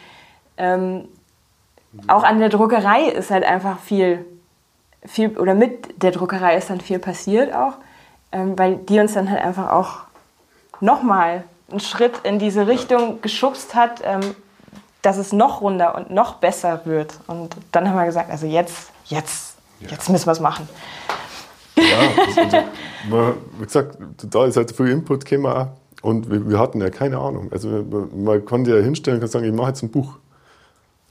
[0.56, 1.08] ähm,
[2.08, 4.24] auch an der Druckerei ist halt einfach viel,
[5.04, 7.74] viel, oder mit der Druckerei ist dann viel passiert auch,
[8.32, 10.00] ähm, weil die uns dann halt einfach auch
[10.80, 14.34] nochmal einen Schritt in diese Richtung geschubst hat, ähm,
[15.02, 17.14] dass es noch runder und noch besser wird.
[17.26, 19.90] Und dann haben wir gesagt, also jetzt, jetzt, ja.
[19.90, 20.68] jetzt müssen wir es machen.
[21.76, 22.56] Ja, also,
[23.10, 23.98] man, wie gesagt,
[24.30, 25.68] da ist halt viel Input gekommen
[26.02, 27.48] und wir, wir, hatten ja keine Ahnung.
[27.50, 30.18] Also man, man konnte ja hinstellen und sagen, ich mache jetzt ein Buch.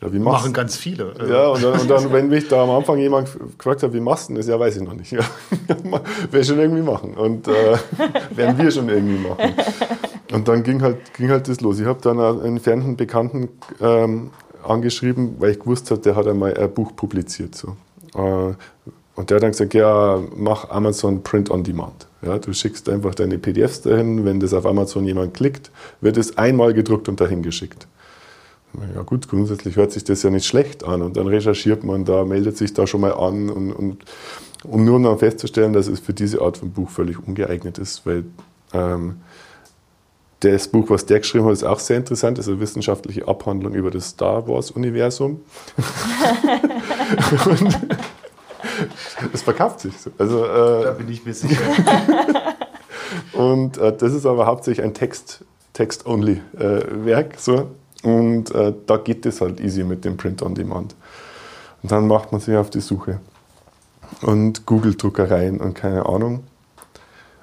[0.02, 1.14] Ja, wie machen ganz viele.
[1.30, 4.30] Ja, und dann, und dann, wenn mich da am Anfang jemand gefragt hat, wie machst
[4.30, 4.48] du das?
[4.48, 5.12] Ja, weiß ich noch nicht.
[5.12, 5.22] Ja,
[6.32, 7.14] werde schon irgendwie machen.
[7.16, 7.78] Und äh,
[8.36, 9.54] werden wir schon irgendwie machen.
[10.34, 11.80] Und dann ging halt, ging halt das los.
[11.80, 13.50] Ich habe dann einen entfernten Bekannten
[13.80, 14.32] ähm,
[14.64, 17.56] angeschrieben, weil ich gewusst habe, der hat einmal ein Buch publiziert.
[17.56, 17.78] So.
[18.16, 18.54] Äh,
[19.16, 22.08] und der hat dann gesagt, ja, mach Amazon Print on Demand.
[22.24, 25.72] Ja, du schickst einfach deine PDFs dahin, wenn das auf Amazon jemand klickt,
[26.02, 27.88] wird es einmal gedruckt und dahin geschickt.
[28.96, 32.26] Ja gut, grundsätzlich hört sich das ja nicht schlecht an und dann recherchiert man da,
[32.26, 34.04] meldet sich da schon mal an und, und
[34.64, 38.24] um nur dann festzustellen, dass es für diese Art von Buch völlig ungeeignet ist, weil
[38.74, 39.18] ähm,
[40.40, 43.74] das Buch, was der geschrieben hat, ist auch sehr interessant, das ist eine wissenschaftliche Abhandlung
[43.74, 45.42] über das Star Wars-Universum.
[49.32, 49.94] das verkauft sich.
[50.18, 51.62] Also, äh, da bin ich mir sicher.
[53.34, 57.34] und äh, das ist aber hauptsächlich ein Text, Text-Only-Werk.
[57.34, 57.72] Äh, so.
[58.04, 60.96] Und äh, da geht es halt easy mit dem Print on Demand.
[61.82, 63.20] Und dann macht man sich auf die Suche
[64.22, 66.44] und googelt Druckereien und keine Ahnung.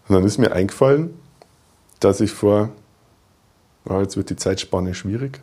[0.08, 1.14] Und dann ist mir eingefallen,
[2.00, 2.70] dass ich vor,
[3.88, 5.40] oh, jetzt wird die Zeitspanne schwierig,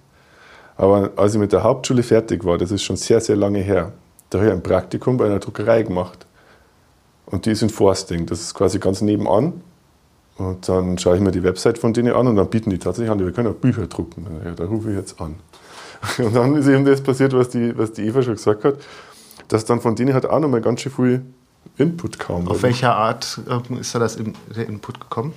[0.75, 3.93] aber als ich mit der Hauptschule fertig war, das ist schon sehr, sehr lange her,
[4.29, 6.26] da habe ich ein Praktikum bei einer Druckerei gemacht.
[7.27, 9.61] Und die ist in Forsting, das ist quasi ganz nebenan.
[10.37, 13.11] Und dann schaue ich mir die Website von denen an und dann bieten die tatsächlich
[13.11, 14.25] an, wir können auch Bücher drucken.
[14.45, 15.35] Ja, da rufe ich jetzt an.
[16.19, 18.75] Und dann ist eben das passiert, was die, was die Eva schon gesagt hat,
[19.47, 21.21] dass dann von denen halt auch nochmal ganz schön viel
[21.77, 22.47] Input kam.
[22.47, 24.17] Auf welcher Art ähm, ist da das,
[24.55, 25.33] der Input gekommen?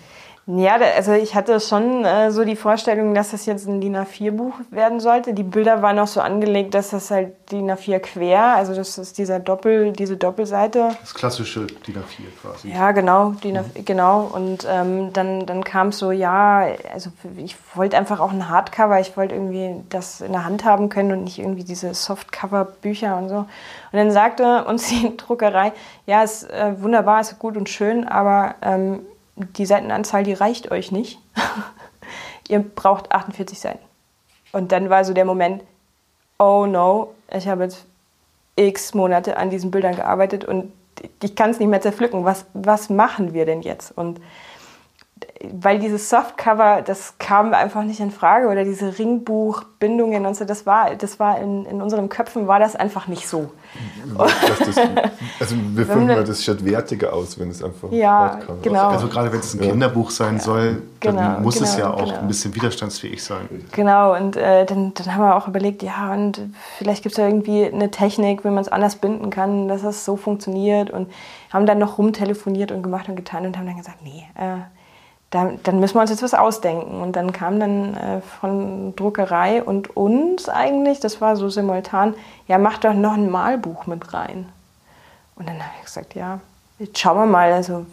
[0.46, 4.54] Ja, also ich hatte schon äh, so die Vorstellung, dass das jetzt ein DIN A4-Buch
[4.70, 5.32] werden sollte.
[5.32, 9.18] Die Bilder waren auch so angelegt, dass das halt DIN A4 quer, also das ist
[9.18, 10.90] dieser Doppel, diese Doppelseite.
[11.00, 12.70] Das klassische DIN A4 quasi.
[12.70, 13.84] Ja, genau, DIN A4, mhm.
[13.84, 14.30] genau.
[14.32, 18.98] Und ähm, dann, dann kam es so, ja, also ich wollte einfach auch ein Hardcover,
[18.98, 23.28] ich wollte irgendwie das in der Hand haben können und nicht irgendwie diese Softcover-Bücher und
[23.28, 23.36] so.
[23.36, 23.48] Und
[23.92, 25.72] dann sagte uns die Druckerei,
[26.06, 29.00] ja, ist äh, wunderbar, ist gut und schön, aber ähm,
[29.56, 31.18] die Seitenanzahl, die reicht euch nicht.
[32.48, 33.84] Ihr braucht 48 Seiten.
[34.52, 35.62] Und dann war so der Moment,
[36.38, 37.84] oh no, ich habe jetzt
[38.56, 40.72] x Monate an diesen Bildern gearbeitet und
[41.22, 42.24] ich kann es nicht mehr zerpflücken.
[42.24, 43.96] Was, was machen wir denn jetzt?
[43.96, 44.20] Und
[45.52, 50.66] weil dieses Softcover, das kam einfach nicht in Frage oder diese Ringbuchbindungen und so, das
[50.66, 53.50] war, das war in, in unseren Köpfen war das einfach nicht so.
[54.18, 54.76] Das,
[55.40, 58.88] also wir finden das schaut wertiger aus, wenn es einfach ja, genau.
[58.88, 60.42] Also gerade wenn es ein Kinderbuch sein ja.
[60.42, 62.18] soll, dann genau, muss genau, es ja auch genau.
[62.18, 63.48] ein bisschen widerstandsfähig sein.
[63.72, 66.40] Genau, und äh, dann, dann haben wir auch überlegt, ja, und
[66.76, 70.04] vielleicht gibt es ja irgendwie eine Technik, wie man es anders binden kann, dass das
[70.04, 71.10] so funktioniert und
[71.50, 74.58] haben dann noch rumtelefoniert und gemacht und getan und haben dann gesagt, nee, äh,
[75.30, 77.00] da, dann müssen wir uns jetzt was ausdenken.
[77.00, 82.14] Und dann kam dann äh, von Druckerei und uns eigentlich, das war so simultan,
[82.48, 84.48] ja, mach doch noch ein Malbuch mit rein.
[85.36, 86.40] Und dann habe ich gesagt, ja,
[86.78, 87.86] jetzt schauen wir mal, also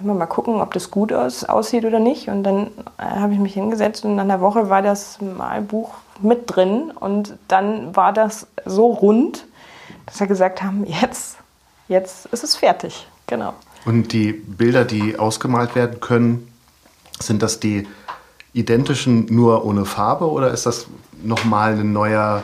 [0.00, 2.28] wir mal gucken, ob das gut aus, aussieht oder nicht.
[2.28, 6.42] Und dann äh, habe ich mich hingesetzt und nach einer Woche war das Malbuch mit
[6.46, 6.90] drin.
[6.90, 9.46] Und dann war das so rund,
[10.06, 11.38] dass wir gesagt haben, jetzt,
[11.88, 13.08] jetzt ist es fertig.
[13.26, 13.54] Genau.
[13.84, 16.52] Und die Bilder, die ausgemalt werden können,
[17.18, 17.86] sind das die
[18.52, 20.86] identischen nur ohne Farbe oder ist das
[21.22, 22.42] nochmal ein neuer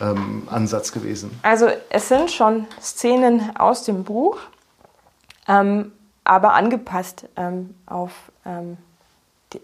[0.00, 1.38] ähm, Ansatz gewesen?
[1.42, 4.38] Also es sind schon Szenen aus dem Buch,
[5.48, 5.92] ähm,
[6.24, 8.12] aber angepasst ähm, auf
[8.44, 8.76] ähm,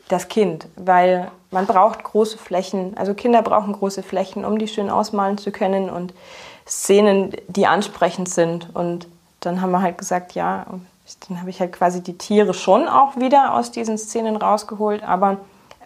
[0.08, 4.88] das Kind, weil man braucht große Flächen, also Kinder brauchen große Flächen, um die schön
[4.88, 6.14] ausmalen zu können und
[6.66, 8.74] Szenen, die ansprechend sind.
[8.74, 9.08] Und
[9.40, 10.66] dann haben wir halt gesagt, ja,
[11.28, 15.38] dann habe ich halt quasi die Tiere schon auch wieder aus diesen Szenen rausgeholt, aber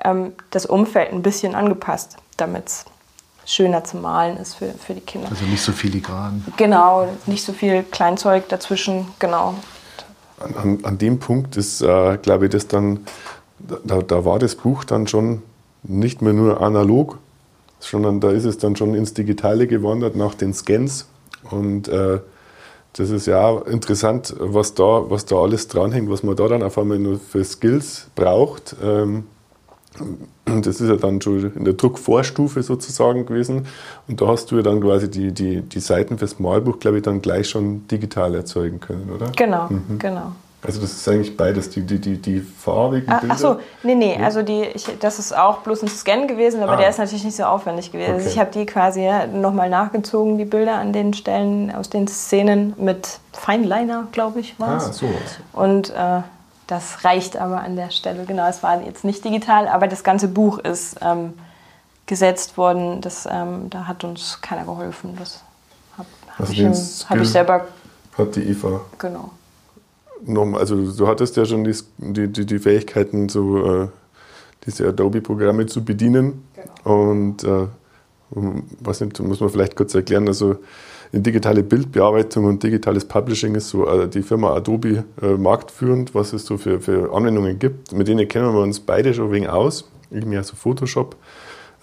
[0.04, 2.84] ähm, das Umfeld ein bisschen angepasst, damit es
[3.46, 5.28] schöner zu malen ist für, für die Kinder.
[5.30, 6.44] Also nicht so filigran.
[6.56, 9.54] Genau, nicht so viel Kleinzeug dazwischen, genau.
[10.38, 13.06] An, an dem Punkt ist, äh, glaube ich, das dann,
[13.58, 15.42] da, da war das Buch dann schon
[15.82, 17.18] nicht mehr nur analog,
[17.78, 21.06] sondern da ist es dann schon ins Digitale gewandert nach den Scans.
[21.50, 22.20] Und äh,
[22.96, 26.78] das ist ja interessant, was da, was da alles dranhängt, was man da dann auf
[26.78, 28.74] einmal nur für Skills braucht.
[28.82, 29.24] Ähm,
[30.44, 33.66] das ist ja dann schon in der Druckvorstufe sozusagen gewesen.
[34.08, 37.02] Und da hast du ja dann quasi die, die, die Seiten fürs Malbuch, glaube ich,
[37.02, 39.32] dann gleich schon digital erzeugen können, oder?
[39.36, 39.98] Genau, mhm.
[39.98, 40.32] genau.
[40.62, 43.34] Also das ist eigentlich beides, die, die, die, die farbigen ah, Bilder.
[43.34, 46.72] Ach so, nee, nee, also die, ich, das ist auch bloß ein Scan gewesen, aber
[46.72, 46.76] ah.
[46.76, 48.14] der ist natürlich nicht so aufwendig gewesen.
[48.14, 48.18] Okay.
[48.18, 52.74] Also ich habe die quasi nochmal nachgezogen, die Bilder an den Stellen aus den Szenen
[52.78, 54.88] mit Feinliner, glaube ich, war es.
[54.88, 55.06] Ah, so.
[55.52, 56.22] Und äh,
[56.66, 58.24] das reicht aber an der Stelle.
[58.24, 61.34] Genau, es war jetzt nicht digital, aber das ganze Buch ist ähm,
[62.06, 63.02] gesetzt worden.
[63.02, 65.16] Das, ähm, da hat uns keiner geholfen.
[65.16, 65.42] Das
[65.96, 67.68] habe hab also ich, hab ich selber.
[68.18, 68.80] Hat die Eva.
[68.98, 69.30] Genau
[70.28, 73.88] also du hattest ja schon die, die, die Fähigkeiten, so äh,
[74.64, 76.44] diese Adobe-Programme zu bedienen.
[76.54, 77.12] Genau.
[77.12, 77.66] Und äh,
[78.80, 80.56] was nicht, muss man vielleicht kurz erklären, also
[81.12, 86.32] in digitale Bildbearbeitung und digitales Publishing ist so äh, die Firma Adobe äh, marktführend, was
[86.32, 87.92] es so für, für Anwendungen gibt.
[87.92, 89.88] Mit denen kennen wir uns beide schon wegen aus.
[90.10, 91.16] Ich mehr so Photoshop,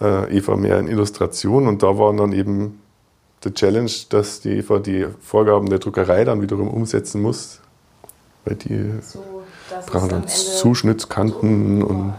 [0.00, 2.80] äh, Eva mehr in Illustration und da waren dann eben
[3.44, 7.60] der Challenge, dass die Eva die Vorgaben der Druckerei dann wiederum umsetzen muss,
[8.44, 9.22] weil die so,
[9.86, 12.14] brauchen dann Zuschnittskanten und,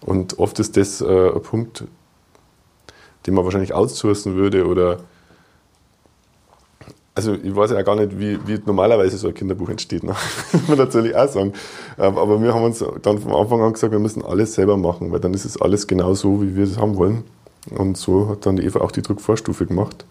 [0.00, 1.84] und oft ist das äh, ein Punkt,
[3.26, 5.00] den man wahrscheinlich outsourcen würde oder
[7.14, 10.14] also ich weiß ja gar nicht, wie, wie normalerweise so ein Kinderbuch entsteht, ne?
[10.52, 11.52] muss man natürlich auch sagen.
[11.98, 15.12] Ähm, aber wir haben uns dann von Anfang an gesagt, wir müssen alles selber machen,
[15.12, 17.24] weil dann ist es alles genau so, wie wir es haben wollen.
[17.70, 20.06] Und so hat dann die Eva auch die Druckvorstufe gemacht.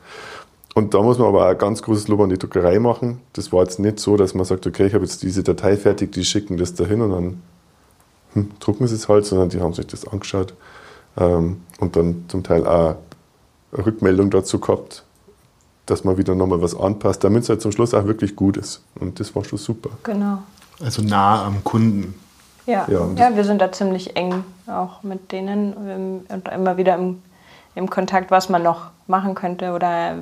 [0.80, 3.20] Und da muss man aber auch ein ganz großes Lob an die Druckerei machen.
[3.34, 6.14] Das war jetzt nicht so, dass man sagt, okay, ich habe jetzt diese Datei fertig,
[6.14, 7.42] die schicken das dahin und dann
[8.32, 10.54] hm, drucken sie es halt, sondern die haben sich das angeschaut
[11.18, 12.96] ähm, und dann zum Teil auch
[13.74, 15.04] eine Rückmeldung dazu gehabt,
[15.86, 18.82] dass man wieder nochmal was anpasst, damit es halt zum Schluss auch wirklich gut ist.
[19.02, 19.90] Und das war schon super.
[20.04, 20.38] Genau.
[20.82, 22.16] Also nah am Kunden.
[22.66, 27.22] Ja, ja, ja wir sind da ziemlich eng auch mit denen und immer wieder im,
[27.76, 30.20] im Kontakt, was man noch machen könnte oder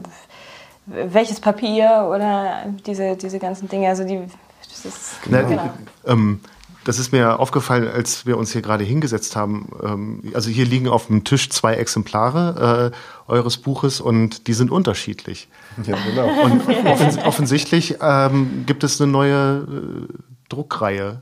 [0.87, 3.89] welches Papier oder diese, diese ganzen Dinge.
[3.89, 4.21] Also die,
[4.69, 5.69] das ist, Na, genau.
[6.05, 6.39] ähm,
[6.87, 9.69] das ist mir aufgefallen, als wir uns hier gerade hingesetzt haben.
[9.83, 12.93] Ähm, also hier liegen auf dem Tisch zwei Exemplare
[13.27, 15.49] äh, eures Buches und die sind unterschiedlich.
[15.83, 16.29] Ja, genau.
[16.45, 20.13] Und offens offensichtlich ähm, gibt es eine neue äh,
[20.47, 21.21] Druckreihe.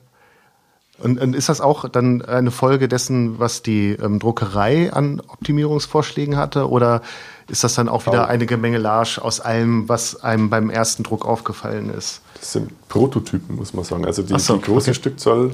[0.98, 6.38] Und, und, ist das auch dann eine Folge dessen, was die ähm, Druckerei an Optimierungsvorschlägen
[6.38, 6.70] hatte?
[6.70, 7.02] Oder
[7.48, 11.90] ist das dann auch wieder eine Gemengelage aus allem, was einem beim ersten Druck aufgefallen
[11.90, 12.22] ist?
[12.40, 14.06] Das sind Prototypen, muss man sagen.
[14.06, 15.00] Also die, so, die große okay.
[15.00, 15.52] Stückzahl.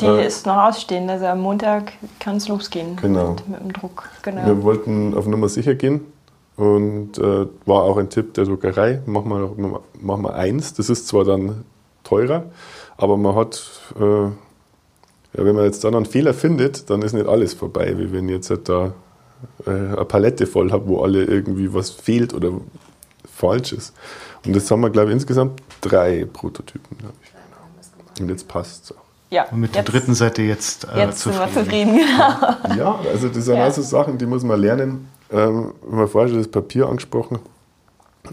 [0.00, 1.10] Die äh, ist noch ausstehend.
[1.10, 3.30] Also am Montag kann es losgehen genau.
[3.30, 4.08] mit, mit, dem Druck.
[4.22, 4.44] Genau.
[4.44, 6.02] Wir wollten auf Nummer sicher gehen.
[6.56, 9.50] Und äh, war auch ein Tipp der Druckerei, mach mal,
[10.00, 10.72] mach mal eins.
[10.74, 11.64] Das ist zwar dann
[12.04, 12.44] teurer,
[12.96, 13.60] aber man hat,
[13.98, 14.28] äh,
[15.36, 18.28] ja, wenn man jetzt dann einen Fehler findet, dann ist nicht alles vorbei, wie wenn
[18.28, 18.94] jetzt halt da
[19.66, 22.52] äh, eine Palette voll habe, wo alle irgendwie was fehlt oder
[23.32, 23.94] falsch ist.
[24.46, 26.96] Und das haben wir, glaube ich, insgesamt drei Prototypen.
[28.20, 29.02] Und jetzt passt es auch.
[29.30, 31.52] Ja, und mit jetzt, der dritten Seite jetzt, äh, jetzt zufrieden.
[31.52, 32.76] Sind wir zufrieden, genau.
[32.76, 33.64] Ja, also das sind ja.
[33.64, 35.08] also Sachen, die muss man lernen.
[35.32, 37.40] Ähm, wir haben vorher schon das Papier angesprochen.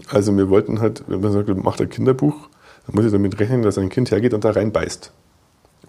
[0.08, 2.48] Also wir wollten halt, wenn man sagt, macht ein Kinderbuch,
[2.86, 5.12] dann muss ich damit rechnen, dass ein Kind hergeht und da reinbeißt.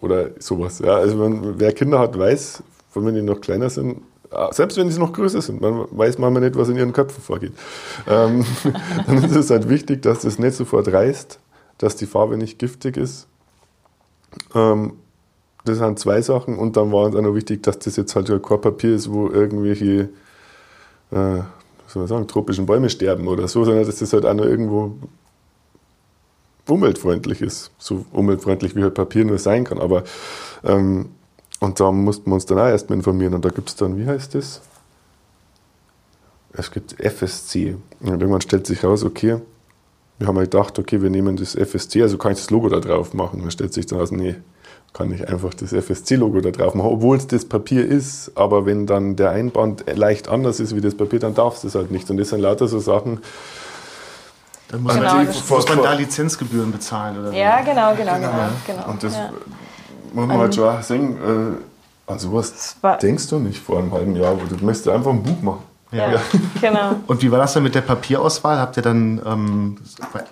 [0.04, 0.80] Oder sowas.
[0.80, 2.62] Ja, also wenn, wer Kinder hat, weiß,
[2.94, 4.02] wenn die noch kleiner sind,
[4.34, 7.22] Ah, selbst wenn sie noch größer sind, man weiß manchmal nicht, was in ihren Köpfen
[7.22, 7.54] vorgeht.
[8.08, 8.44] Ähm,
[9.08, 11.39] dann ist es halt wichtig, dass das nicht sofort reißt,
[11.78, 13.28] dass die Farbe nicht giftig ist.
[14.56, 14.94] Ähm,
[15.66, 16.58] das sind zwei Sachen.
[16.58, 19.30] Und dann war uns auch noch wichtig, dass das jetzt halt kein Papier ist, wo
[19.30, 20.10] irgendwelche,
[21.12, 21.42] äh,
[21.88, 24.95] soll man sagen, tropischen Bäume sterben oder so, sondern dass das halt auch noch irgendwo
[26.68, 27.72] umweltfreundlich ist.
[27.78, 29.80] So umweltfreundlich wie halt Papier nur sein kann.
[29.80, 30.03] Aber
[30.64, 31.09] ähm,
[31.59, 33.34] und da mussten wir uns dann auch erstmal informieren.
[33.34, 34.61] Und da gibt es dann, wie heißt das?
[36.51, 37.78] Es gibt FSC.
[38.01, 39.38] Und irgendwann stellt sich raus, okay,
[40.20, 42.80] wir haben halt gedacht, okay, wir nehmen das FSC, also kann ich das Logo da
[42.80, 43.38] drauf machen.
[43.38, 44.36] Und dann stellt sich dann raus, nee,
[44.93, 48.32] kann ich einfach das FSC-Logo da drauf machen, obwohl es das Papier ist.
[48.36, 51.76] Aber wenn dann der Einband leicht anders ist wie das Papier, dann darf es das
[51.76, 52.09] halt nicht.
[52.09, 53.20] Und das sind lauter so Sachen,
[54.74, 57.32] dann muss, genau, man, muss man da Lizenzgebühren bezahlen, oder?
[57.32, 58.49] Ja, genau, genau, genau.
[58.65, 58.89] genau.
[58.89, 59.30] Und das ja
[60.13, 61.59] muss man halt schon sagen,
[62.07, 65.24] äh, an sowas denkst du nicht vor einem halben Jahr, wo du möchtest einfach ein
[65.24, 65.63] Buch machen.
[65.94, 66.12] Ja.
[66.12, 66.22] Ja,
[66.60, 66.96] genau.
[67.08, 68.58] Und wie war das dann mit der Papierauswahl?
[68.60, 69.78] Habt ihr dann, ähm,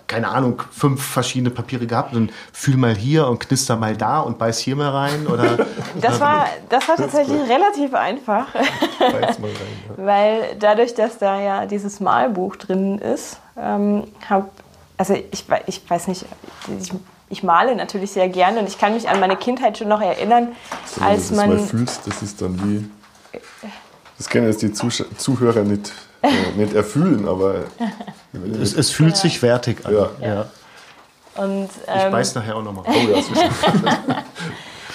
[0.07, 4.38] keine Ahnung, fünf verschiedene Papiere gehabt und fühl mal hier und knister mal da und
[4.38, 5.28] beiß hier mal rein?
[5.28, 5.57] Oder?
[6.01, 8.47] Das war, das war tatsächlich relativ einfach,
[8.99, 9.57] Beiß mal rein.
[9.97, 10.05] Ja.
[10.05, 14.49] weil dadurch, dass da ja dieses Malbuch drin ist, ähm, hab,
[14.97, 16.26] also ich, ich weiß nicht,
[16.80, 16.91] ich,
[17.30, 20.49] ich male natürlich sehr gerne und ich kann mich an meine Kindheit schon noch erinnern,
[20.86, 22.89] So, wenn als du das mal man fühlst, das ist dann wie.
[24.22, 25.91] Das können jetzt die Zusch Zuhörer nicht,
[26.22, 27.63] äh, nicht erfüllen, aber.
[28.61, 29.93] Es, es fühlt sich wertig an.
[29.95, 30.09] Ja.
[30.22, 30.45] Ja.
[31.43, 32.86] und Ich ähm, beiß nachher auch nochmal.
[32.88, 33.19] Oh ja.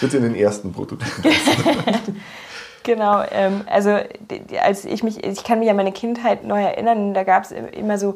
[0.00, 1.24] Bitte in den ersten Prototypen.
[2.84, 3.98] Genau, ähm, also
[4.62, 7.98] als ich mich, ich kann mich an meine Kindheit neu erinnern, da gab es immer
[7.98, 8.14] so,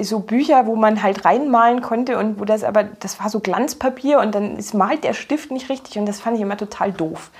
[0.00, 4.18] so Bücher, wo man halt reinmalen konnte und wo das aber, das war so Glanzpapier
[4.20, 7.30] und dann ist, malt der Stift nicht richtig und das fand ich immer total doof.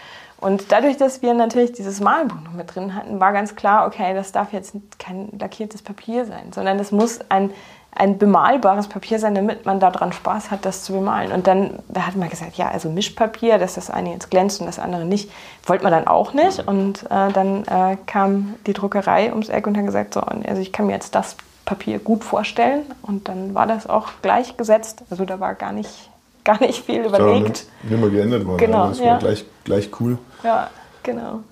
[0.41, 4.15] Und dadurch, dass wir natürlich dieses Malbuch noch mit drin hatten, war ganz klar, okay,
[4.15, 7.51] das darf jetzt kein lackiertes Papier sein, sondern das muss ein,
[7.93, 11.33] ein bemalbares Papier sein, damit man daran Spaß hat, das zu bemalen.
[11.33, 14.67] Und dann da hat man gesagt, ja, also Mischpapier, dass das eine jetzt glänzt und
[14.67, 15.31] das andere nicht,
[15.67, 16.67] wollte man dann auch nicht.
[16.67, 20.73] Und äh, dann äh, kam die Druckerei ums Eck und hat gesagt, so, also ich
[20.73, 21.37] kann mir jetzt das
[21.67, 22.83] Papier gut vorstellen.
[23.03, 25.03] Und dann war das auch gleich gesetzt.
[25.11, 26.11] Also da war gar nicht,
[26.45, 27.67] gar nicht viel überlegt.
[27.83, 28.59] nicht, nicht mal geändert worden.
[28.59, 29.19] Genau, aber das war ja.
[29.19, 30.19] gleich, gleich cool.
[30.43, 30.71] Ja,
[31.03, 31.43] genau.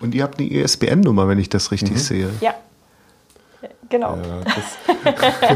[0.00, 2.28] Und ihr habt eine ISBN-Nummer, wenn ich das richtig sehe.
[2.40, 2.54] Ja.
[3.88, 4.16] Genau.
[4.16, 5.14] Ja, das,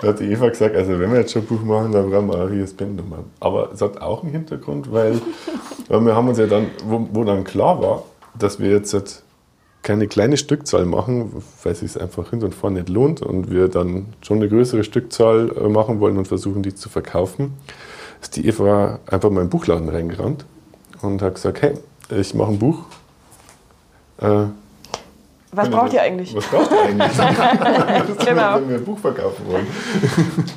[0.00, 2.28] da hat die Eva gesagt, also wenn wir jetzt schon ein Buch machen, dann brauchen
[2.28, 3.24] wir auch eine ISBN-Nummer.
[3.40, 5.20] Aber es hat auch einen Hintergrund, weil,
[5.88, 8.04] weil wir haben uns ja dann, wo, wo dann klar war,
[8.38, 9.22] dass wir jetzt halt
[9.82, 13.68] keine kleine Stückzahl machen, weil es sich einfach hinten und vorne nicht lohnt und wir
[13.68, 17.54] dann schon eine größere Stückzahl äh, machen wollen und versuchen, die zu verkaufen,
[18.20, 20.44] ist die Eva einfach mal im Buchladen reingerannt
[21.02, 21.74] und hat gesagt, hey,
[22.10, 22.84] ich mache ein Buch.
[24.20, 24.46] Äh,
[25.52, 26.34] Was braucht ihr eigentlich?
[26.34, 27.16] Was braucht ihr eigentlich?
[27.16, 28.54] das Genau.
[28.56, 29.66] wenn wir ein Buch verkaufen wollen.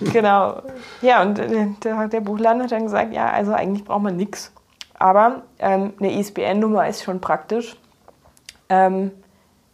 [0.12, 0.62] Genau.
[1.02, 4.52] Ja, und der, der Buchladen hat dann gesagt, ja, also eigentlich braucht man nichts.
[4.98, 7.76] Aber ähm, eine ISBN-Nummer ist schon praktisch.
[8.70, 9.12] Ähm,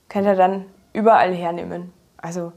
[0.10, 1.92] könnt ihr dann überall hernehmen.
[2.18, 2.54] Also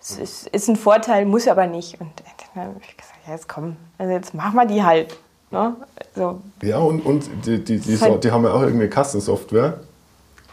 [0.00, 2.00] es ist, ist ein Vorteil, muss aber nicht.
[2.00, 2.10] Und
[2.54, 5.16] dann habe ich gesagt, ja, jetzt komm, also jetzt machen wir die halt.
[5.50, 5.74] Ne?
[6.14, 8.12] Also, Ja, und, und die, die, die, Fein.
[8.12, 9.80] so, die haben ja auch irgendeine Kassensoftware.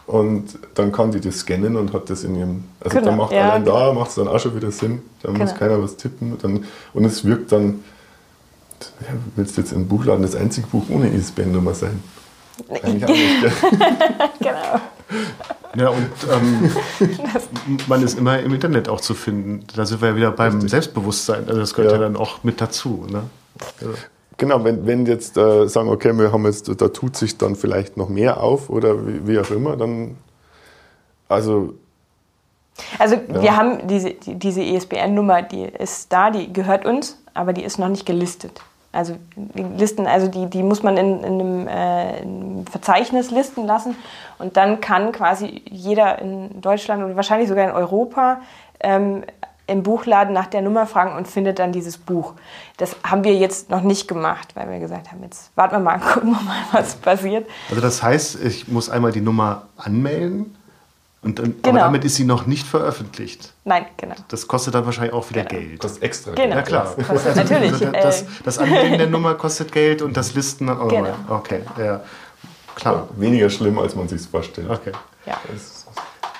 [0.06, 2.64] Und dann kann die das scannen und hat das in ihrem.
[2.80, 5.02] Also Genau, dann macht ja, allein da macht es dann auch schon wieder Sinn.
[5.22, 5.52] Da muss Genau.
[5.58, 6.38] keiner was tippen.
[6.40, 7.84] Dann, und es wirkt dann.
[9.00, 12.02] Ja, willst du jetzt im Buchladen das einzige Buch ohne ISBN-Nummer sein?
[12.70, 13.52] Eigentlich auch nicht, gell?
[14.40, 14.80] genau.
[15.76, 16.70] Ja, und ähm,
[17.88, 19.64] man ist immer im Internet auch zu finden.
[19.76, 21.46] Da sind wir ja wieder beim Selbstbewusstsein.
[21.48, 22.04] Also das gehört ja, Ja.
[22.04, 23.04] dann auch mit dazu.
[23.10, 23.24] Ne?
[23.80, 23.92] Also,
[24.38, 27.96] Genau, wenn, wenn jetzt äh, sagen, okay, wir haben jetzt, da tut sich dann vielleicht
[27.96, 30.16] noch mehr auf oder wie, wie auch immer, dann.
[31.28, 31.74] Also
[32.98, 37.64] Also wir haben diese, die, diese ISBN-Nummer, die ist da, die gehört uns, aber die
[37.64, 38.62] ist noch nicht gelistet.
[38.92, 43.30] Also die Listen, also die, die muss man in, in, einem, äh, in einem Verzeichnis
[43.30, 43.96] listen lassen
[44.38, 48.40] und dann kann quasi jeder in Deutschland und wahrscheinlich sogar in Europa
[48.80, 49.24] ähm,
[49.68, 52.32] im Buchladen nach der Nummer fragen und findet dann dieses Buch.
[52.78, 55.98] Das haben wir jetzt noch nicht gemacht, weil wir gesagt haben, jetzt warten wir mal,
[56.12, 57.46] gucken wir mal, was passiert.
[57.68, 60.56] also das heißt, ich muss einmal die Nummer anmelden
[61.22, 61.68] und dann, Genau.
[61.70, 63.52] aber damit ist sie noch nicht veröffentlicht.
[63.64, 64.14] Nein, genau.
[64.28, 65.78] Das kostet dann wahrscheinlich auch wieder Geld.
[65.80, 66.30] kostet extra.
[66.32, 66.56] Genau.
[66.56, 66.94] Ja klar.
[67.06, 67.72] Kostet natürlich.
[67.72, 71.14] Also Das, äh, das Anmelden der Nummer kostet Geld und das Listen dann auch Genau.
[71.28, 72.00] Okay, ja.
[72.74, 73.08] Klar.
[73.16, 74.70] Weniger schlimm, als man sich vorstellt.
[74.70, 74.92] Okay.
[75.26, 75.36] ja.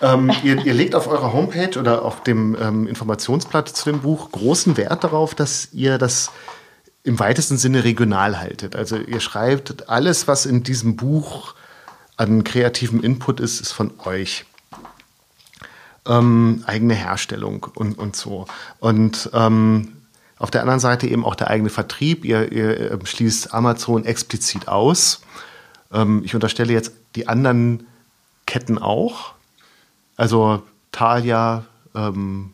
[0.00, 4.30] Ähm, ihr, ihr legt auf eurer Homepage oder auf dem ähm, Informationsblatt zu dem Buch
[4.30, 6.30] großen Wert darauf, dass ihr das
[7.02, 8.76] im weitesten Sinne regional haltet.
[8.76, 11.54] Also ihr schreibt, alles, was in diesem Buch
[12.16, 14.44] an kreativem Input ist, ist von euch.
[16.06, 18.46] Ähm, eigene Herstellung und, und so.
[18.80, 19.92] Und ähm,
[20.38, 22.24] auf der anderen Seite eben auch der eigene Vertrieb.
[22.24, 25.20] Ihr, ihr ähm, schließt Amazon explizit aus.
[25.92, 27.86] Ähm, ich unterstelle jetzt die anderen
[28.46, 29.34] Ketten auch.
[30.18, 30.60] Also
[30.92, 31.64] Thalia,
[31.94, 32.50] ähm,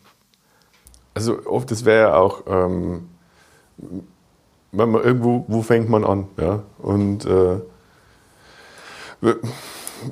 [1.14, 3.08] Also oft, das wäre ja auch, ähm,
[4.72, 6.26] wenn man irgendwo, wo fängt man an?
[6.36, 6.62] Ja?
[6.78, 7.60] Und äh,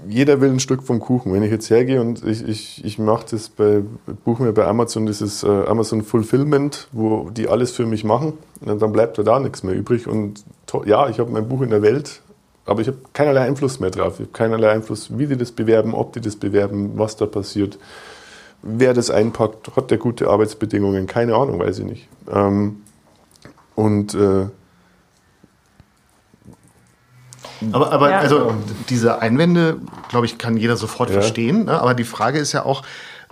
[0.08, 1.32] jeder will ein Stück vom Kuchen.
[1.32, 3.82] Wenn ich jetzt hergehe und ich, ich, ich mache das bei,
[4.24, 8.92] buche mir bei Amazon dieses äh, Amazon Fulfillment, wo die alles für mich machen, dann
[8.92, 10.06] bleibt da da nichts mehr übrig.
[10.06, 10.44] Und
[10.86, 12.22] ja, ich habe mein Buch in der Welt,
[12.64, 14.14] aber ich habe keinerlei Einfluss mehr drauf.
[14.14, 17.78] Ich habe keinerlei Einfluss, wie die das bewerben, ob die das bewerben, was da passiert.
[18.62, 21.06] Wer das einpackt, hat der gute Arbeitsbedingungen?
[21.06, 22.08] Keine Ahnung, weiß ich nicht.
[22.32, 22.82] Ähm,
[23.74, 24.46] und äh,
[27.72, 28.18] Aber, aber ja.
[28.18, 28.54] also
[28.88, 31.14] diese Einwände, glaube ich, kann jeder sofort ja.
[31.14, 31.66] verstehen.
[31.66, 31.80] Ne?
[31.80, 32.82] Aber die Frage ist ja auch,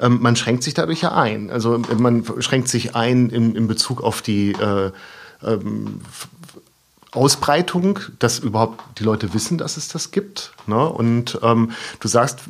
[0.01, 1.51] ähm, man schränkt sich dadurch ja ein.
[1.51, 4.91] Also man schränkt sich ein in, in Bezug auf die äh,
[5.43, 6.01] ähm,
[7.13, 10.53] Ausbreitung, dass überhaupt die Leute wissen, dass es das gibt.
[10.67, 10.89] Ne?
[10.89, 12.41] Und ähm, du sagst,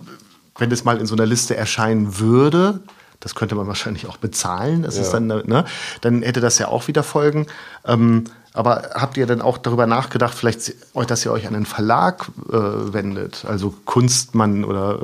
[0.58, 2.80] wenn es mal in so einer Liste erscheinen würde,
[3.20, 5.02] das könnte man wahrscheinlich auch bezahlen, das ja.
[5.02, 5.64] ist dann, ne,
[6.00, 7.46] dann hätte das ja auch wieder Folgen.
[7.84, 10.74] Ähm, aber habt ihr denn auch darüber nachgedacht, vielleicht,
[11.06, 13.44] dass ihr euch an einen Verlag äh, wendet?
[13.46, 15.00] Also Kunstmann oder.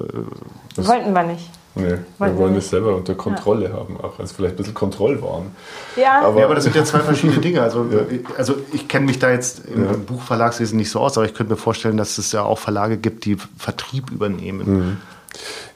[0.76, 1.48] Äh, Wollten wir nicht.
[1.76, 3.74] Nee, wir wollen es selber unter Kontrolle ja.
[3.74, 4.18] haben, auch.
[4.18, 5.54] Also vielleicht ein bisschen Kontrollwahn.
[5.94, 6.22] Ja.
[6.22, 7.60] Aber, ja, aber das sind ja zwei verschiedene Dinge.
[7.60, 8.00] Also, ja.
[8.38, 9.92] also ich kenne mich da jetzt im, ja.
[9.92, 13.26] Buchverlagswesen nicht so aus, aber ich könnte mir vorstellen, dass es ja auch Verlage gibt,
[13.26, 14.66] die Vertrieb übernehmen.
[14.66, 14.96] Mhm.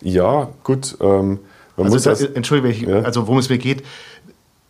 [0.01, 0.97] Ja, gut.
[1.01, 1.41] Ähm,
[1.77, 3.85] also das, Entschuldigung, ich, also worum es mir geht,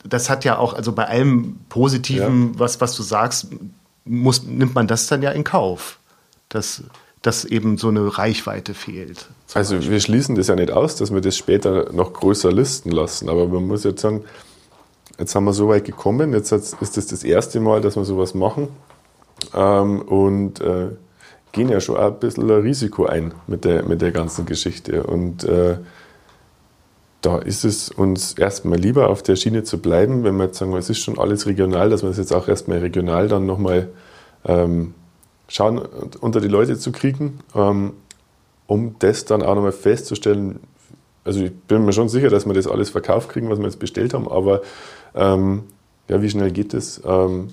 [0.04, 3.48] das hat ja auch, also bei allem Positiven, was, was du sagst,
[4.04, 5.98] muss, nimmt man das dann ja in Kauf.
[6.48, 6.82] Dass,
[7.22, 9.28] dass eben so eine Reichweite fehlt.
[9.52, 9.92] Also Beispiel.
[9.92, 13.46] wir schließen das ja nicht aus, dass wir das später noch größer listen lassen, aber
[13.46, 14.24] man muss jetzt sagen,
[15.18, 18.34] jetzt haben wir so weit gekommen, jetzt ist das das erste Mal, dass wir sowas
[18.34, 18.68] machen
[19.54, 20.88] ähm, und äh,
[21.52, 25.44] gehen ja schon ein bisschen ein Risiko ein mit der, mit der ganzen Geschichte und
[25.44, 25.76] äh,
[27.22, 30.74] da ist es uns erstmal lieber auf der Schiene zu bleiben, wenn wir jetzt sagen,
[30.74, 33.90] es ist schon alles regional, dass wir es das jetzt auch erstmal regional dann nochmal
[34.46, 34.94] ähm,
[35.50, 35.80] schauen,
[36.20, 37.92] unter die Leute zu kriegen, ähm,
[38.66, 40.60] um das dann auch nochmal festzustellen.
[41.24, 43.78] Also ich bin mir schon sicher, dass wir das alles verkauft kriegen, was wir jetzt
[43.78, 44.62] bestellt haben, aber
[45.14, 45.64] ähm,
[46.08, 47.02] ja, wie schnell geht das?
[47.04, 47.48] Ähm,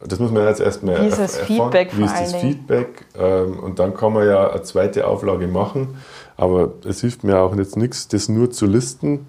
[0.00, 1.72] das muss man jetzt erstmal Wie ist das erfahren.
[1.72, 3.06] Feedback Wie ist das Feedback?
[3.18, 5.96] Ähm, und dann kann man ja eine zweite Auflage machen.
[6.36, 9.26] Aber es hilft mir auch jetzt nichts, das nur zu listen,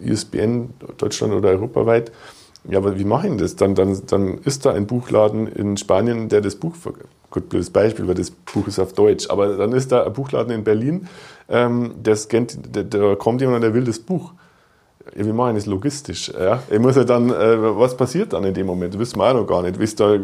[0.00, 2.12] ISBN Deutschland oder europaweit,
[2.68, 3.56] ja, aber wie mache ich das?
[3.56, 6.74] Dann, dann, dann ist da ein Buchladen in Spanien, der das Buch,
[7.30, 10.52] gut, blödes Beispiel, weil das Buch ist auf Deutsch, aber dann ist da ein Buchladen
[10.52, 11.08] in Berlin,
[11.48, 14.32] ähm, der scannt, da, da kommt jemand und der will das Buch.
[15.16, 16.32] Ja, mache ich das logistisch?
[16.38, 16.62] Ja?
[16.70, 18.94] Ich muss ja dann, äh, was passiert dann in dem Moment?
[18.94, 19.80] Das wissen wir auch noch gar nicht.
[19.80, 20.16] Wie da,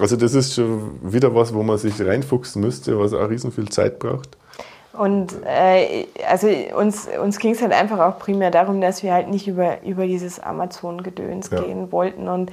[0.00, 3.68] also das ist schon wieder was, wo man sich reinfuchsen müsste, was auch riesen viel
[3.68, 4.37] Zeit braucht.
[4.98, 9.28] Und äh, also uns, uns ging es halt einfach auch primär darum, dass wir halt
[9.28, 11.60] nicht über, über dieses Amazon-Gedöns ja.
[11.60, 12.28] gehen wollten.
[12.28, 12.50] Und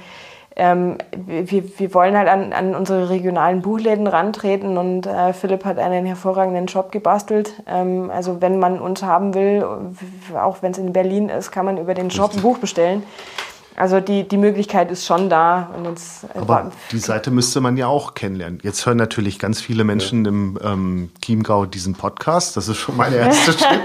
[0.58, 5.78] ähm, wir, wir wollen halt an, an unsere regionalen Buchläden rantreten und äh, Philipp hat
[5.78, 7.62] einen hervorragenden Job gebastelt.
[7.66, 9.66] Ähm, also wenn man uns haben will,
[10.34, 13.02] auch wenn es in Berlin ist, kann man über den Shop ein Buch bestellen.
[13.76, 15.68] Also die, die Möglichkeit ist schon da.
[15.84, 18.58] Jetzt, äh, Aber die Seite müsste man ja auch kennenlernen.
[18.62, 20.30] Jetzt hören natürlich ganz viele Menschen ja.
[20.30, 22.56] im ähm, Chiemgau diesen Podcast.
[22.56, 23.82] Das ist schon mein erster Schritt.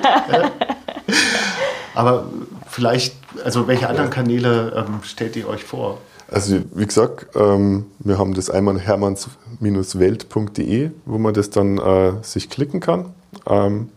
[1.94, 2.24] Aber
[2.70, 5.98] vielleicht, also welche anderen Kanäle ähm, stellt ihr euch vor?
[6.30, 12.50] Also wie gesagt, ähm, wir haben das einmal hermanns-welt.de, wo man das dann äh, sich
[12.50, 13.14] klicken kann.
[13.46, 13.90] Ähm,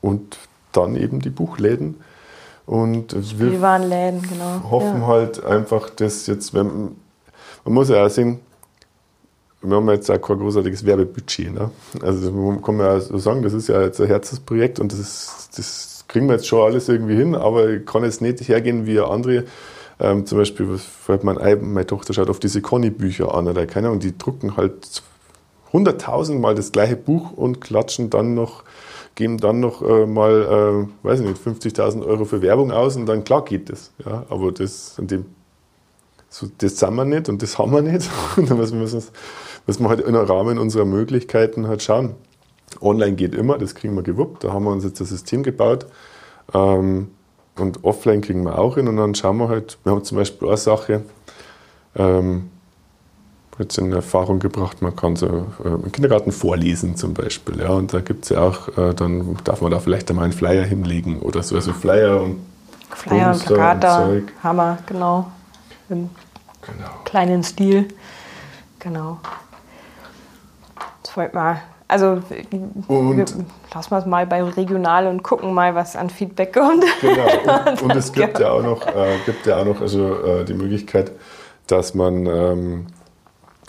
[0.00, 0.38] und
[0.70, 1.96] dann eben die Buchläden.
[2.66, 3.50] Und wir
[4.22, 4.70] genau.
[4.70, 5.06] hoffen ja.
[5.06, 6.96] halt einfach, dass jetzt, wenn,
[7.64, 8.40] man muss ja auch sehen,
[9.62, 11.54] wir haben jetzt auch kein großartiges Werbebudget.
[11.54, 11.70] Ne?
[12.02, 16.04] Also man kann ja so sagen, das ist ja jetzt ein Herzensprojekt und das, das
[16.08, 19.44] kriegen wir jetzt schon alles irgendwie hin, aber ich kann jetzt nicht hergehen wie andere.
[19.98, 21.38] Ähm, zum Beispiel, fällt mein,
[21.72, 25.02] meine Tochter schaut auf diese Conny-Bücher an oder keine Ahnung, die drucken halt
[25.72, 28.62] hunderttausendmal das gleiche Buch und klatschen dann noch
[29.16, 33.06] geben dann noch äh, mal, äh, weiß ich nicht, 50.000 Euro für Werbung aus und
[33.06, 33.92] dann klar geht das.
[34.04, 35.24] Ja, aber das, dem,
[36.28, 38.08] so, das sind wir nicht und das haben wir nicht.
[38.36, 39.04] Und dann müssen, müssen
[39.66, 42.14] wir halt im Rahmen unserer Möglichkeiten halt schauen.
[42.80, 44.44] Online geht immer, das kriegen wir gewuppt.
[44.44, 45.86] Da haben wir uns jetzt das System gebaut.
[46.52, 47.08] Ähm,
[47.58, 50.46] und offline kriegen wir auch hin und dann schauen wir halt, wir haben zum Beispiel
[50.46, 51.02] eine Sache,
[51.94, 52.50] ähm,
[53.58, 55.26] jetzt in Erfahrung gebracht, man kann so
[55.64, 57.60] äh, im Kindergarten vorlesen zum Beispiel.
[57.60, 60.32] Ja, und da gibt es ja auch, äh, dann darf man da vielleicht einmal einen
[60.32, 62.38] Flyer hinlegen oder so, also Flyer und
[62.90, 65.30] Flyer und Plakate, Hammer, genau.
[65.88, 66.10] Im
[66.62, 66.90] genau.
[67.04, 67.88] kleinen Stil.
[68.78, 69.18] Genau.
[71.02, 71.60] Das wollte mal.
[71.88, 72.20] Also
[72.88, 73.24] und, wir,
[73.72, 76.84] lassen wir es mal bei regional und gucken mal, was an Feedback kommt.
[77.00, 77.70] Genau.
[77.70, 80.54] Und, und es gibt ja auch noch, äh, gibt ja auch noch also, äh, die
[80.54, 81.12] Möglichkeit,
[81.68, 82.86] dass man ähm,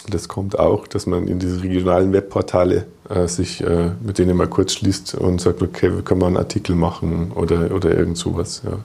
[0.10, 4.48] das kommt auch, dass man in diese regionalen Webportale äh, sich äh, mit denen mal
[4.48, 8.62] kurz schließt und sagt, okay, wir können mal einen Artikel machen oder, oder irgend sowas.
[8.64, 8.80] Ja.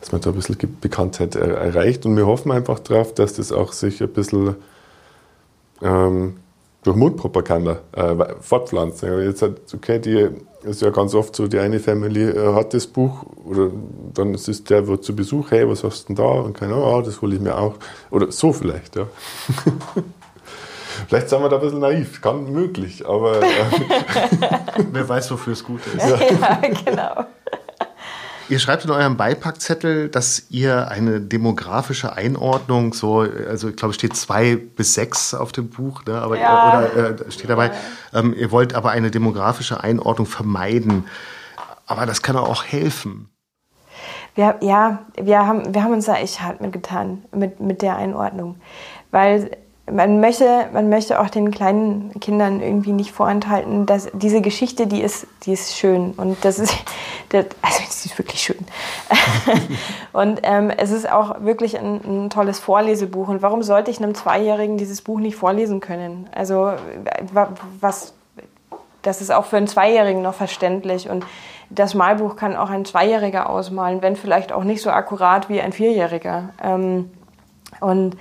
[0.00, 2.06] Dass man da ein bisschen Bekanntheit er erreicht.
[2.06, 4.54] Und wir hoffen einfach darauf, dass das auch sich ein bisschen
[5.82, 6.36] ähm,
[6.82, 9.02] durch Mundpropaganda äh, fortpflanzt.
[9.02, 10.28] Jetzt hat, okay, die
[10.62, 13.70] ist ja ganz oft so, die eine Family äh, hat das Buch oder
[14.14, 16.30] dann ist es der wird zu Besuch, hey, was hast du denn da?
[16.40, 17.74] Und keine Ahnung, ah, das hole ich mir auch.
[18.10, 19.06] Oder so vielleicht, ja.
[21.08, 23.42] Vielleicht sind wir da ein bisschen naiv, kann möglich, aber.
[23.42, 23.46] Äh,
[24.92, 26.06] Wer weiß, wofür es gut ist.
[26.06, 27.24] ja, genau.
[28.50, 34.16] Ihr schreibt in eurem Beipackzettel, dass ihr eine demografische Einordnung, so, also ich glaube, steht
[34.16, 36.20] zwei bis sechs auf dem Buch, ne?
[36.20, 36.88] aber Ja.
[36.88, 37.70] oder äh, steht dabei,
[38.12, 41.04] ähm, ihr wollt aber eine demografische Einordnung vermeiden.
[41.86, 43.28] Aber das kann auch helfen.
[44.34, 48.56] Wir, ja, wir haben, wir haben uns da echt hart mitgetan mit, mit der Einordnung.
[49.12, 49.56] Weil
[49.92, 55.00] man möchte, man möchte auch den kleinen Kindern irgendwie nicht vorenthalten, dass diese Geschichte, die
[55.00, 56.12] ist, die ist schön.
[56.16, 56.74] Und das ist,
[57.30, 58.58] das, also sie ist wirklich schön.
[60.12, 63.28] und ähm, es ist auch wirklich ein, ein tolles Vorlesebuch.
[63.28, 66.28] Und warum sollte ich einem Zweijährigen dieses Buch nicht vorlesen können?
[66.34, 66.72] Also
[67.32, 67.48] wa-
[67.80, 68.14] was,
[69.02, 71.08] das ist auch für einen Zweijährigen noch verständlich.
[71.08, 71.24] Und
[71.70, 75.72] das Malbuch kann auch ein Zweijähriger ausmalen, wenn vielleicht auch nicht so akkurat wie ein
[75.72, 76.50] Vierjähriger.
[76.62, 77.10] Ähm,
[77.80, 78.16] und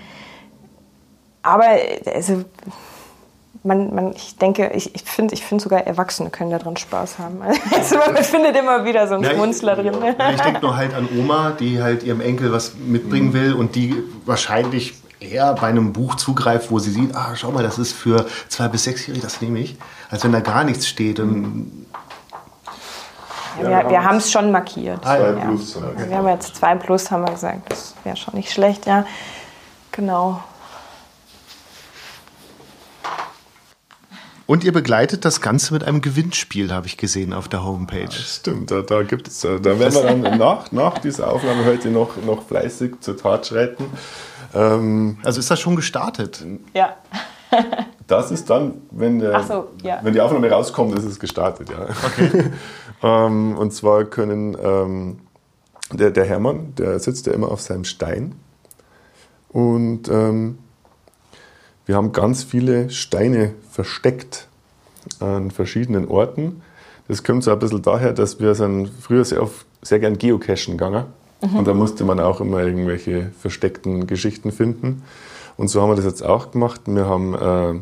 [1.43, 1.65] aber
[2.13, 2.43] also,
[3.63, 7.41] man, man, ich denke, ich, ich finde ich find sogar Erwachsene können daran Spaß haben.
[7.75, 9.93] Also man findet immer wieder so einen Ja, ich- Schmunzler drin.
[10.17, 13.75] Ja, ich denke nur halt an Oma, die halt ihrem Enkel was mitbringen will und
[13.75, 17.91] die wahrscheinlich eher bei einem Buch zugreift, wo sie sieht, ah, schau mal, das ist
[17.91, 19.75] für zwei bis sechsjährige, das nehme ich,
[20.09, 21.19] als wenn da gar nichts steht.
[21.19, 21.85] Und
[23.61, 25.03] Ja, wir wir haben es schon markiert.
[25.03, 25.31] Zwei ja.
[25.33, 25.73] plus.
[25.73, 25.81] so.
[25.97, 27.69] Wir haben jetzt zwei plus, haben wir gesagt.
[27.69, 29.05] Das wäre schon nicht schlecht, ja.
[29.91, 30.41] Genau.
[34.49, 38.11] Und ihr begleitet das Ganze mit einem Gewinnspiel, habe ich gesehen auf der Homepage.
[38.11, 42.17] Stimmt, da, da gibt es, da werden wir dann nach, nach dieser Aufnahme heute noch,
[42.25, 43.85] noch fleißig zur Tat schreiten.
[44.55, 46.43] Ähm, Also ist das schon gestartet?
[46.73, 46.97] Ja.
[48.07, 49.99] das ist dann, wenn, der, so, ja.
[50.01, 51.85] wenn die Aufnahme rauskommt, ist es gestartet, ja.
[53.27, 55.19] ähm, und zwar können ähm,
[55.93, 58.33] der, der Hermann, der sitzt ja immer auf seinem Stein.
[59.49, 60.57] Und ähm,
[61.89, 64.47] wir haben ganz viele Steine versteckt
[65.19, 66.61] an verschiedenen Orten.
[67.07, 70.77] Das kommt so ein bisschen daher, dass wir sind früher sehr, auf, sehr gern geocachen
[70.77, 71.05] gegangen.
[71.41, 75.01] Und da musste man auch immer irgendwelche versteckten Geschichten finden.
[75.57, 76.81] Und so haben wir das jetzt auch gemacht.
[76.85, 77.81] Wir haben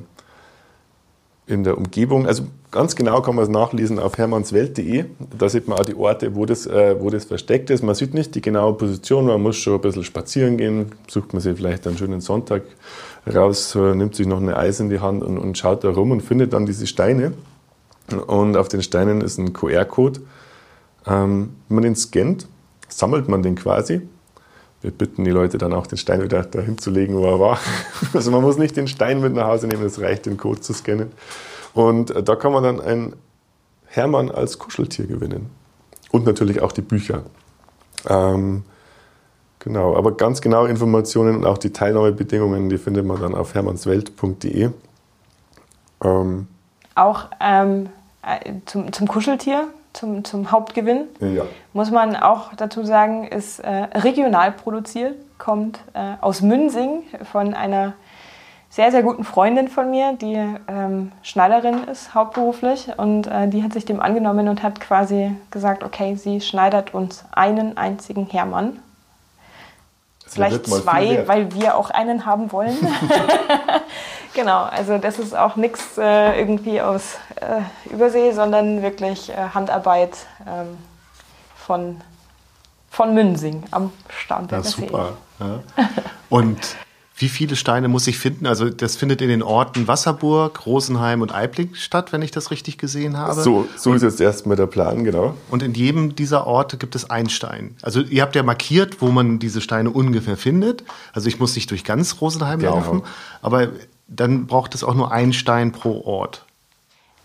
[1.48, 5.04] äh, in der Umgebung, also ganz genau kann man es nachlesen auf hermannswelt.de.
[5.38, 7.84] Da sieht man auch die Orte, wo das, äh, wo das versteckt ist.
[7.84, 10.94] Man sieht nicht die genaue Position, man muss schon ein bisschen spazieren gehen.
[11.10, 12.64] Sucht man sich vielleicht einen schönen Sonntag
[13.34, 16.12] raus, äh, nimmt sich noch eine Eis in die Hand und, und schaut da rum
[16.12, 17.34] und findet dann diese Steine.
[18.28, 20.22] Und auf den Steinen ist ein QR-Code.
[21.06, 22.48] Ähm, wenn man den scannt,
[22.88, 24.02] sammelt man den quasi.
[24.82, 27.60] Wir bitten die Leute dann auch, den Stein wieder dahin zu legen, wo er war.
[28.14, 30.74] Also man muss nicht den Stein mit nach Hause nehmen, es reicht, den Code zu
[30.74, 31.12] scannen.
[31.74, 33.14] Und äh, da kann man dann ein
[33.86, 35.50] Hermann als Kuscheltier gewinnen.
[36.12, 37.24] Und natürlich auch die Bücher.
[38.08, 38.64] Ähm,
[39.60, 44.70] genau, aber ganz genaue Informationen und auch die Teilnahmebedingungen, die findet man dann auf hermannswelt.de.
[46.04, 46.48] Ähm,
[46.96, 47.90] Auch ähm,
[48.22, 51.44] äh, zum, zum Kuscheltier, zum, zum Hauptgewinn, ja.
[51.74, 57.94] muss man auch dazu sagen, ist äh, regional produziert, kommt äh, aus Münsing von einer
[58.70, 60.36] sehr, sehr guten Freundin von mir, die
[60.68, 62.90] ähm, Schneiderin ist, hauptberuflich.
[62.98, 67.24] Und äh, die hat sich dem angenommen und hat quasi gesagt, okay, sie schneidert uns
[67.32, 68.80] einen einzigen Hermann.
[70.34, 72.78] Vielleicht zwei, weil wir auch einen haben wollen.
[74.34, 80.18] genau, also das ist auch nichts äh, irgendwie aus äh, Übersee, sondern wirklich äh, Handarbeit
[80.48, 80.78] ähm,
[81.56, 82.02] von,
[82.90, 84.82] von Münsing am Ja, Starnberger See.
[84.82, 85.14] super.
[85.40, 85.60] Ja.
[86.30, 86.76] Und
[87.20, 88.46] wie viele Steine muss ich finden?
[88.46, 92.78] Also das findet in den Orten Wasserburg, Rosenheim und Eibling statt, wenn ich das richtig
[92.78, 93.42] gesehen habe.
[93.42, 95.34] So, so ist jetzt erstmal der Plan, genau.
[95.50, 97.76] Und in jedem dieser Orte gibt es einen Stein.
[97.82, 100.84] Also ihr habt ja markiert, wo man diese Steine ungefähr findet.
[101.12, 102.76] Also ich muss nicht durch ganz Rosenheim Genau.
[102.76, 103.02] laufen,
[103.42, 103.70] aber
[104.08, 106.46] dann braucht es auch nur einen Stein pro Ort.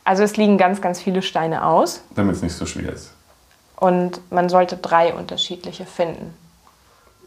[0.05, 3.13] Also es liegen ganz, ganz viele Steine aus Damit es nicht so schwer ist.
[3.77, 6.33] und man sollte drei unterschiedliche finden.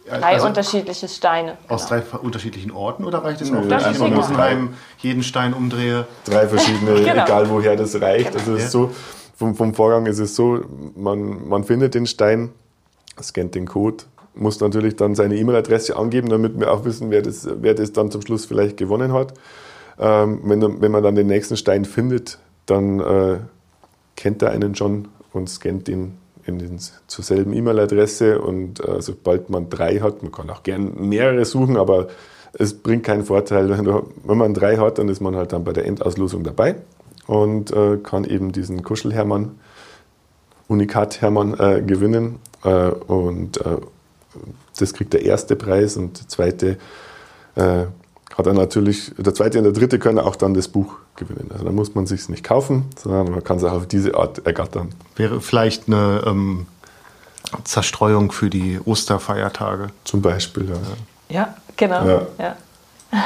[0.07, 1.57] Drei Also unterschiedliche Steine.
[1.67, 2.01] aus genau.
[2.01, 4.13] drei unterschiedlichen Orten oder reicht es auch, wenn das ich ist in.
[4.13, 6.05] Rosenheim jeden Stein umdrehe?
[6.25, 7.23] drei verschiedene, Genau.
[7.25, 8.35] egal woher das reicht.
[8.35, 8.91] Also es ist so,
[9.35, 10.61] vom, vom Vorgang ist es so,
[10.95, 12.51] man, man findet den Stein,
[13.21, 14.03] scannt den Code,
[14.35, 18.11] muss natürlich dann seine E-Mail-Adresse angeben, damit wir auch wissen, wer das, wer das dann
[18.11, 19.33] zum Schluss vielleicht gewonnen hat.
[19.97, 23.37] Ähm, wenn, wenn man dann den nächsten Stein findet, dann äh,
[24.15, 29.49] kennt er einen schon und scannt ihn in den, zur selben E-Mail-Adresse und äh, sobald
[29.49, 32.07] man drei hat, man kann auch gern mehrere suchen, aber
[32.53, 33.69] es bringt keinen Vorteil.
[33.69, 36.75] Wenn, man drei hat, dann ist man halt dann bei der Endauslosung dabei
[37.27, 39.59] und äh, kann eben diesen Kuschelhermann,
[40.67, 43.77] Unikat-Hermann äh, gewinnen äh, und äh,
[44.77, 46.77] das kriegt der erste Preis und der zweite
[47.55, 47.85] äh,
[48.35, 51.49] hat er natürlich, der zweite und der dritte können auch dann das Buch gewinnen.
[51.51, 54.45] Also da muss man sich nicht kaufen, sondern man kann es auch auf diese Art
[54.45, 54.93] ergattern.
[55.15, 56.67] Wäre vielleicht eine ähm,
[57.63, 59.87] Zerstreuung für die Osterfeiertage.
[60.03, 60.75] Zum Beispiel, ja.
[61.29, 62.05] Ja, genau.
[62.05, 62.27] Ja.
[62.37, 62.57] Ja.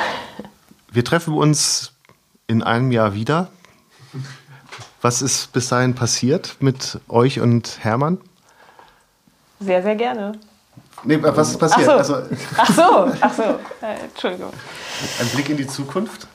[0.92, 1.92] Wir treffen uns
[2.48, 3.50] in einem Jahr wieder.
[5.02, 8.18] Was ist bis dahin passiert mit euch und Hermann?
[9.60, 10.34] Sehr, sehr gerne.
[11.04, 11.88] Nee, was ist passiert?
[11.88, 12.24] Ach Also so.
[12.58, 13.44] Ach so, ach so.
[13.86, 14.52] Äh, Entschuldigung.
[15.22, 16.28] ein Blick in die Zukunft?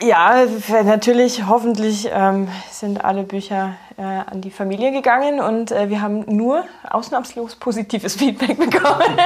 [0.00, 0.44] Ja,
[0.84, 6.20] natürlich, hoffentlich ähm, sind alle Bücher äh, an die Familie gegangen und äh, wir haben
[6.36, 9.02] nur ausnahmslos positives Feedback bekommen.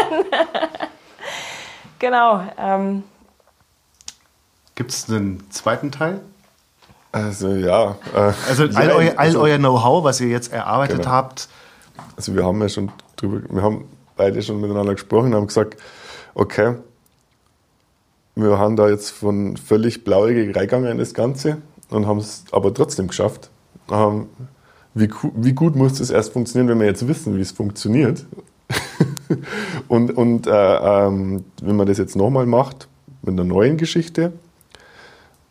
[1.99, 2.43] genau.
[2.59, 3.03] Ähm,
[4.75, 6.23] Gibt es einen zweiten Teil?
[7.13, 7.97] Also ja.
[8.15, 11.11] Äh, Also all, ja, euer, all also- euer Know-how, was ihr jetzt erarbeitet Genau.
[11.11, 11.49] habt,
[12.17, 15.77] Also wir haben ja schon drüber, wir haben beide schon miteinander gesprochen und haben gesagt,
[16.35, 16.77] okay,
[18.35, 21.59] wir haben da jetzt von völlig blauäugig reingegangen in das Ganze
[21.91, 23.51] und haben es aber trotzdem geschafft.
[23.91, 24.27] Ähm,
[24.95, 28.27] wie, wie gut muss das erst funktionieren, wenn wir jetzt wissen, wie es funktioniert?
[29.89, 32.89] und und äh, ähm, wenn man das jetzt nochmal macht,
[33.23, 34.33] mit einer neuen Geschichte,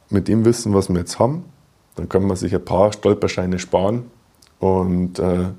[0.09, 1.45] mit dem Wissen, was wir jetzt haben,
[1.95, 4.05] dann kann man sich ein paar Stolpersteine sparen
[4.59, 5.49] und äh,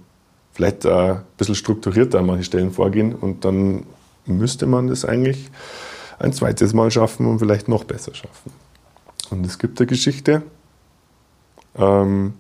[0.52, 3.84] vielleicht äh, ein bisschen strukturierter an manchen Stellen vorgehen und dann
[4.26, 5.50] müsste man das eigentlich
[6.18, 8.52] ein zweites Mal schaffen und vielleicht noch besser schaffen.
[9.30, 10.42] Und es gibt eine Geschichte,
[11.76, 12.34] ähm,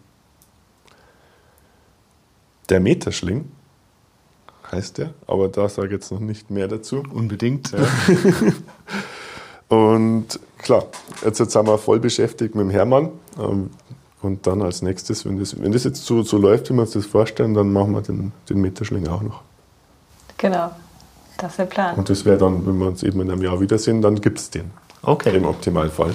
[2.68, 3.50] der Meterschling
[4.70, 7.02] heißt der, aber da sage ich jetzt noch nicht mehr dazu.
[7.12, 7.72] unbedingt.
[9.68, 10.86] Und klar,
[11.24, 13.10] jetzt, jetzt sind wir voll beschäftigt mit dem Hermann.
[13.38, 13.70] Ähm,
[14.20, 16.92] und dann als nächstes, wenn das, wenn das jetzt so, so läuft, wie wir uns
[16.92, 19.40] das vorstellen, dann machen wir den, den Meterschling auch noch.
[20.36, 20.70] genau.
[21.42, 21.96] Das ist der Plan.
[21.96, 24.50] Und das wäre dann, wenn wir uns eben in einem Jahr wiedersehen, dann gibt es
[24.50, 24.70] den.
[25.02, 26.14] Okay, Im Optimalfall.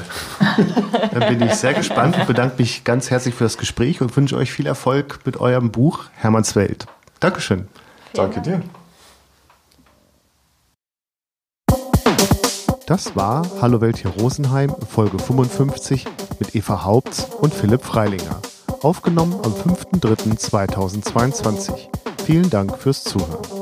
[1.11, 4.37] dann bin ich sehr gespannt und bedanke mich ganz herzlich für das Gespräch und wünsche
[4.37, 6.85] euch viel Erfolg mit eurem Buch Hermanns Welt.
[7.19, 7.67] Dankeschön.
[8.13, 8.61] Danke dir.
[12.85, 16.05] Das war Hallo Welt hier Rosenheim, Folge 55
[16.39, 18.41] mit Eva Haupts und Philipp Freilinger.
[18.81, 21.89] Aufgenommen am 5.3.2022.
[22.25, 23.56] Vielen Dank fürs Zuhören.